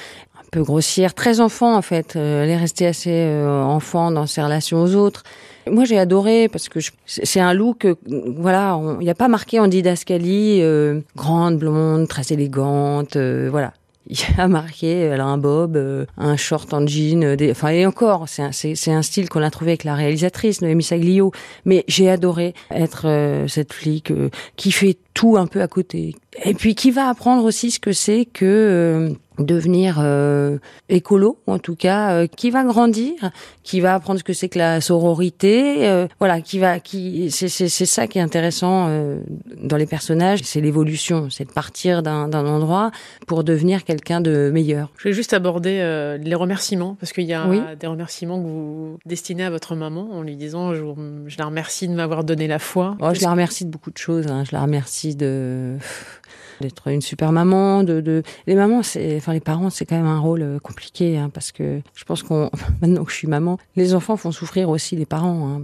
peu 0.49 0.63
grossière, 0.63 1.13
très 1.13 1.39
enfant 1.39 1.75
en 1.75 1.81
fait. 1.81 2.15
Euh, 2.15 2.43
elle 2.43 2.49
est 2.49 2.57
restée 2.57 2.87
assez 2.87 3.11
euh, 3.11 3.61
enfant 3.61 4.11
dans 4.11 4.27
ses 4.27 4.41
relations 4.41 4.81
aux 4.81 4.95
autres. 4.95 5.23
Moi, 5.69 5.85
j'ai 5.85 5.99
adoré 5.99 6.47
parce 6.47 6.67
que 6.67 6.79
c'est 7.05 7.39
un 7.39 7.53
look, 7.53 7.85
euh, 7.85 7.95
voilà, 8.37 8.79
il 8.99 9.03
n'y 9.03 9.09
a 9.09 9.15
pas 9.15 9.27
marqué 9.27 9.59
en 9.59 9.67
didascalie, 9.67 10.63
grande, 11.15 11.57
blonde, 11.57 12.07
très 12.07 12.33
élégante, 12.33 13.17
voilà. 13.17 13.73
Il 14.11 14.19
y 14.19 14.41
a 14.41 14.47
marqué, 14.47 15.01
elle 15.01 15.21
a 15.21 15.25
un 15.25 15.37
bob, 15.37 15.77
un 16.17 16.35
short 16.35 16.73
en 16.73 16.87
jean, 16.87 17.35
des, 17.35 17.51
enfin 17.51 17.69
et 17.69 17.85
encore, 17.85 18.27
c'est 18.27 18.41
un, 18.41 18.95
un 18.95 19.01
style 19.03 19.29
qu'on 19.29 19.43
a 19.43 19.51
trouvé 19.51 19.71
avec 19.71 19.83
la 19.83 19.93
réalisatrice 19.93 20.63
Noémie 20.63 20.81
Saglio. 20.81 21.31
Mais 21.65 21.83
j'ai 21.87 22.09
adoré 22.09 22.55
être 22.71 23.05
cette 23.47 23.71
flic 23.71 24.11
qui 24.55 24.71
fait 24.71 24.97
tout 25.19 25.35
un 25.35 25.47
peu 25.47 25.61
à 25.61 25.67
côté, 25.67 26.15
et 26.45 26.53
puis 26.53 26.75
qui 26.75 26.91
va 26.91 27.09
apprendre 27.09 27.43
aussi 27.43 27.71
ce 27.71 27.79
que 27.81 27.91
c'est 27.91 28.23
que 28.23 29.13
devenir 29.43 29.97
euh, 29.99 30.57
écolo, 30.89 31.37
en 31.47 31.59
tout 31.59 31.75
cas, 31.75 32.11
euh, 32.11 32.27
qui 32.27 32.49
va 32.49 32.63
grandir, 32.63 33.13
qui 33.63 33.79
va 33.79 33.95
apprendre 33.95 34.19
ce 34.19 34.23
que 34.23 34.33
c'est 34.33 34.49
que 34.49 34.57
la 34.57 34.81
sororité, 34.81 35.87
euh, 35.87 36.07
voilà, 36.19 36.41
qui 36.41 36.59
va, 36.59 36.79
qui, 36.79 37.31
c'est 37.31 37.49
c'est 37.49 37.85
ça 37.85 38.07
qui 38.07 38.17
est 38.17 38.21
intéressant 38.21 38.87
euh, 38.89 39.19
dans 39.61 39.77
les 39.77 39.85
personnages, 39.85 40.39
c'est 40.43 40.61
l'évolution, 40.61 41.29
c'est 41.29 41.45
de 41.45 41.51
partir 41.51 42.03
d'un 42.03 42.27
d'un 42.27 42.45
endroit 42.45 42.91
pour 43.27 43.43
devenir 43.43 43.83
quelqu'un 43.83 44.21
de 44.21 44.49
meilleur. 44.51 44.91
Je 44.97 45.09
vais 45.09 45.13
juste 45.13 45.33
aborder 45.33 45.79
les 46.21 46.35
remerciements 46.35 46.95
parce 46.99 47.13
qu'il 47.13 47.25
y 47.25 47.33
a 47.33 47.75
des 47.75 47.87
remerciements 47.87 48.41
que 48.41 48.47
vous 48.47 48.97
destinez 49.05 49.43
à 49.43 49.49
votre 49.49 49.75
maman 49.75 50.09
en 50.11 50.21
lui 50.21 50.35
disant 50.35 50.73
je, 50.73 50.83
je 51.27 51.37
la 51.37 51.45
remercie 51.45 51.87
de 51.87 51.93
m'avoir 51.93 52.23
donné 52.23 52.47
la 52.47 52.59
foi. 52.59 52.97
Oh, 53.01 53.13
je 53.13 53.21
la 53.21 53.31
remercie 53.31 53.65
de 53.65 53.69
beaucoup 53.69 53.91
de 53.91 53.97
choses. 53.97 54.27
Hein. 54.27 54.43
Je 54.45 54.55
la 54.55 54.61
remercie 54.61 55.08
de 55.15 55.77
d'être 56.61 56.87
une 56.87 57.01
super 57.01 57.31
maman. 57.31 57.83
De, 57.83 58.01
de... 58.01 58.23
les 58.47 58.55
mamans, 58.55 58.83
c'est, 58.83 59.17
enfin 59.17 59.33
les 59.33 59.39
parents, 59.39 59.69
c'est 59.69 59.85
quand 59.85 59.95
même 59.95 60.05
un 60.05 60.19
rôle 60.19 60.41
euh, 60.41 60.59
compliqué 60.59 61.17
hein, 61.17 61.29
parce 61.33 61.51
que 61.51 61.81
je 61.95 62.03
pense 62.03 62.23
qu'on, 62.23 62.49
maintenant 62.81 63.05
que 63.05 63.11
je 63.11 63.17
suis 63.17 63.27
maman, 63.27 63.57
les 63.75 63.93
enfants 63.93 64.17
font 64.17 64.31
souffrir 64.31 64.69
aussi 64.69 64.95
les 64.95 65.05
parents. 65.05 65.47
Hein. 65.47 65.61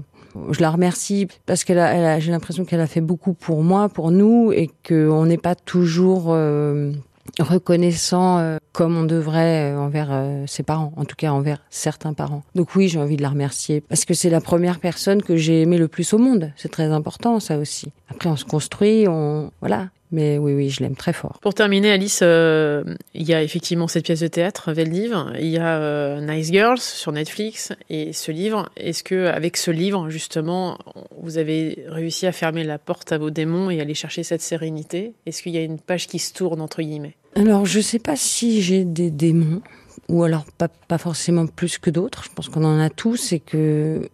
Je 0.51 0.59
la 0.59 0.69
remercie 0.69 1.27
parce 1.45 1.63
qu'elle 1.63 1.77
elle 1.77 2.21
j'ai 2.21 2.31
l'impression 2.31 2.65
qu'elle 2.65 2.81
a 2.81 2.87
fait 2.87 3.01
beaucoup 3.01 3.33
pour 3.33 3.63
moi, 3.63 3.87
pour 3.89 4.11
nous, 4.11 4.51
et 4.51 4.69
qu'on 4.87 5.25
n'est 5.25 5.37
pas 5.37 5.55
toujours 5.55 6.27
euh, 6.29 6.91
reconnaissant 7.39 8.39
euh, 8.39 8.57
comme 8.71 8.97
on 8.97 9.03
devrait 9.03 9.71
euh, 9.71 9.79
envers 9.79 10.09
euh, 10.11 10.45
ses 10.47 10.63
parents, 10.63 10.93
en 10.95 11.05
tout 11.05 11.15
cas 11.15 11.31
envers 11.31 11.59
certains 11.69 12.13
parents. 12.13 12.43
Donc 12.55 12.75
oui, 12.75 12.87
j'ai 12.87 12.99
envie 12.99 13.17
de 13.17 13.21
la 13.21 13.29
remercier 13.29 13.81
parce 13.81 14.05
que 14.05 14.13
c'est 14.13 14.29
la 14.29 14.41
première 14.41 14.79
personne 14.79 15.21
que 15.21 15.35
j'ai 15.35 15.61
aimée 15.61 15.77
le 15.77 15.87
plus 15.87 16.13
au 16.13 16.17
monde. 16.17 16.51
C'est 16.55 16.71
très 16.71 16.91
important 16.91 17.39
ça 17.39 17.57
aussi. 17.57 17.91
Après 18.09 18.29
on 18.29 18.35
se 18.35 18.45
construit, 18.45 19.07
on 19.07 19.51
voilà. 19.59 19.89
Mais 20.11 20.37
oui, 20.37 20.53
oui, 20.53 20.69
je 20.69 20.81
l'aime 20.81 20.95
très 20.95 21.13
fort. 21.13 21.39
Pour 21.41 21.53
terminer, 21.53 21.91
Alice, 21.91 22.21
il 22.21 23.23
y 23.23 23.33
a 23.33 23.41
effectivement 23.41 23.87
cette 23.87 24.05
pièce 24.05 24.19
de 24.19 24.27
théâtre, 24.27 24.71
Veldiv. 24.71 25.15
Il 25.39 25.47
y 25.47 25.57
a 25.57 26.21
Nice 26.21 26.51
Girls 26.51 26.79
sur 26.79 27.11
Netflix 27.11 27.73
et 27.89 28.13
ce 28.13 28.31
livre. 28.31 28.69
Est-ce 28.77 29.03
que, 29.03 29.25
avec 29.25 29.57
ce 29.57 29.71
livre, 29.71 30.09
justement, 30.09 30.77
vous 31.19 31.37
avez 31.37 31.85
réussi 31.87 32.27
à 32.27 32.31
fermer 32.31 32.63
la 32.63 32.77
porte 32.77 33.11
à 33.11 33.17
vos 33.17 33.31
démons 33.31 33.69
et 33.69 33.81
aller 33.81 33.95
chercher 33.95 34.23
cette 34.23 34.41
sérénité? 34.41 35.13
Est-ce 35.25 35.41
qu'il 35.41 35.53
y 35.53 35.57
a 35.57 35.63
une 35.63 35.79
page 35.79 36.07
qui 36.07 36.19
se 36.19 36.33
tourne 36.33 36.61
entre 36.61 36.81
guillemets? 36.81 37.15
Alors, 37.35 37.65
je 37.65 37.79
sais 37.79 37.99
pas 37.99 38.15
si 38.15 38.61
j'ai 38.61 38.85
des 38.85 39.11
démons, 39.11 39.61
ou 40.07 40.23
alors 40.23 40.45
pas, 40.57 40.67
pas 40.69 40.97
forcément 40.97 41.47
plus 41.47 41.77
que 41.77 41.89
d'autres. 41.89 42.23
Je 42.23 42.29
pense 42.33 42.47
qu'on 42.47 42.63
en 42.63 42.79
a 42.79 42.89
tous 42.89 43.33
et 43.33 43.39
que 43.39 44.07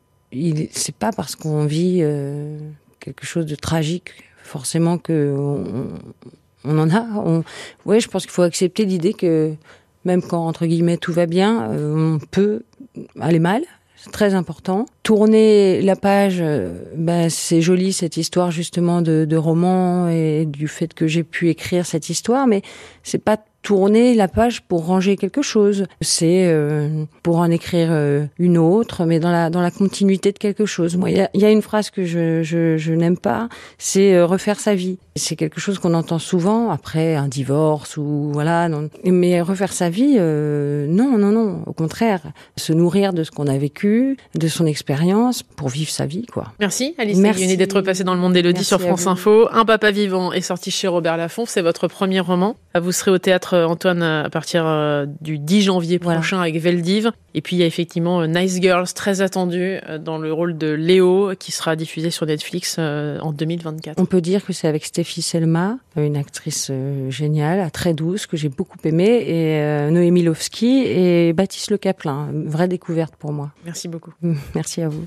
c'est 0.71 0.95
pas 0.95 1.12
parce 1.12 1.36
qu'on 1.36 1.65
vit 1.65 1.99
euh, 2.01 2.58
quelque 2.99 3.25
chose 3.25 3.45
de 3.45 3.56
tragique 3.56 4.12
forcément 4.51 4.97
que 4.97 5.33
on, 6.65 6.77
en 6.77 6.89
a. 6.89 7.05
On, 7.25 7.43
ouais, 7.85 7.99
je 7.99 8.07
pense 8.07 8.23
qu'il 8.23 8.31
faut 8.31 8.41
accepter 8.41 8.85
l'idée 8.85 9.13
que 9.13 9.53
même 10.05 10.21
quand 10.21 10.45
entre 10.45 10.65
guillemets 10.65 10.97
tout 10.97 11.13
va 11.13 11.25
bien, 11.25 11.71
euh, 11.71 12.17
on 12.17 12.19
peut 12.19 12.63
aller 13.19 13.39
mal 13.39 13.63
c'est 14.03 14.09
très 14.09 14.33
important. 14.33 14.87
Tourner 15.03 15.79
la 15.83 15.95
page, 15.95 16.43
ben, 16.95 17.29
c'est 17.29 17.61
joli 17.61 17.93
cette 17.93 18.17
histoire 18.17 18.49
justement 18.49 19.03
de, 19.03 19.25
de 19.25 19.37
roman 19.37 20.09
et 20.09 20.47
du 20.47 20.67
fait 20.67 20.95
que 20.95 21.05
j'ai 21.05 21.21
pu 21.23 21.49
écrire 21.49 21.85
cette 21.85 22.09
histoire, 22.09 22.47
mais 22.47 22.63
c'est 23.03 23.23
pas 23.23 23.37
tourner 23.62 24.15
la 24.15 24.28
page 24.28 24.62
pour 24.62 24.86
ranger 24.86 25.17
quelque 25.17 25.41
chose. 25.41 25.86
C'est 26.02 26.47
euh, 26.47 27.04
pour 27.24 27.38
en 27.38 27.50
écrire 27.52 27.89
euh, 27.91 28.26
une 28.39 28.58
autre, 28.58 29.06
mais 29.06 29.19
dans 29.19 29.32
la 29.32 29.50
dans 29.50 29.62
la 29.62 29.71
continuité 29.71 30.32
de 30.32 30.38
quelque 30.38 30.65
chose. 30.65 30.97
Moi, 30.97 31.12
il 31.12 31.17
y 31.17 31.21
a, 31.21 31.30
y 31.34 31.45
a, 31.45 31.52
une 31.52 31.62
phrase 31.62 31.89
que 31.89 32.04
je 32.04 32.43
je, 32.43 32.78
je 32.78 32.93
n'aime 32.93 33.17
pas, 33.17 33.50
c'est 33.78 34.15
euh, 34.15 34.26
refaire 34.26 34.60
sa 34.60 34.76
vie. 34.76 34.97
C'est 35.15 35.36
quelque 35.36 35.60
chose 35.60 35.78
qu'on 35.78 35.93
entend 35.93 36.19
souvent 36.19 36.69
après 36.69 37.15
un 37.15 37.28
divorce 37.28 37.97
ou 37.97 38.30
voilà. 38.32 38.69
Non. 38.69 38.89
Mais 39.04 39.41
refaire 39.41 39.74
sa 39.74 39.89
vie, 39.89 40.17
non, 40.17 41.17
non, 41.17 41.32
non. 41.32 41.63
Au 41.65 41.74
contraire, 41.74 42.21
se 42.56 42.71
nourrir 42.71 43.12
de 43.12 43.24
ce 43.24 43.32
qu'on 43.32 43.47
a 43.47 43.58
vécu, 43.58 44.17
de 44.36 44.47
son 44.47 44.65
expérience 44.65 45.43
pour 45.43 45.67
vivre 45.67 45.89
sa 45.89 46.06
vie, 46.06 46.26
quoi. 46.26 46.54
Merci, 46.60 46.95
Alice 46.97 47.17
Merci 47.17 47.58
d'être 47.58 47.82
passée 47.82 48.06
dans 48.06 48.13
le 48.13 48.21
monde 48.21 48.34
d'Élodie 48.34 48.63
sur 48.63 48.80
France 48.80 49.06
Info. 49.06 49.50
Un 49.52 49.65
papa 49.65 49.91
vivant 49.91 50.32
est 50.32 50.41
sorti 50.41 50.71
chez 50.71 50.88
Robert 50.88 51.17
Laffont. 51.17 51.45
C'est 51.45 51.62
votre 51.62 51.88
premier 51.88 52.21
roman. 52.21 52.56
Vous 52.80 52.93
serez 52.93 53.12
au 53.12 53.17
théâtre 53.17 53.50
euh, 53.53 53.65
Antoine 53.65 54.03
à 54.03 54.29
partir 54.29 54.65
euh, 54.65 55.05
du 55.21 55.39
10 55.39 55.61
janvier 55.63 55.99
prochain 55.99 56.39
avec 56.39 56.57
Veldiv. 56.57 57.11
Et 57.33 57.41
puis 57.41 57.55
il 57.55 57.59
y 57.59 57.63
a 57.63 57.65
effectivement 57.65 58.21
euh, 58.21 58.27
Nice 58.27 58.59
Girls, 58.61 58.87
très 58.93 59.21
attendu 59.21 59.77
dans 59.99 60.17
le 60.17 60.33
rôle 60.33 60.57
de 60.57 60.67
Léo, 60.67 61.31
qui 61.39 61.51
sera 61.51 61.75
diffusé 61.75 62.09
sur 62.09 62.25
Netflix 62.25 62.77
en 62.77 63.31
2024. 63.31 63.99
On 63.99 64.05
peut 64.05 64.21
dire 64.21 64.43
que 64.45 64.53
c'est 64.53 64.67
avec 64.67 64.85
Stéphie 64.85 65.21
Selma, 65.21 65.77
une 65.95 66.17
actrice 66.17 66.71
géniale, 67.09 67.69
très 67.71 67.93
douce, 67.93 68.27
que 68.27 68.37
j'ai 68.37 68.49
beaucoup 68.49 68.77
aimée, 68.83 69.23
et 69.27 69.91
Noémie 69.91 70.23
Lovski 70.23 70.83
et 70.85 71.33
Baptiste 71.33 71.71
Le 71.71 71.77
Caplin. 71.77 72.29
Vraie 72.45 72.67
découverte 72.67 73.15
pour 73.15 73.31
moi. 73.31 73.51
Merci 73.65 73.87
beaucoup. 73.87 74.13
Merci 74.55 74.81
à 74.81 74.89
vous. 74.89 75.05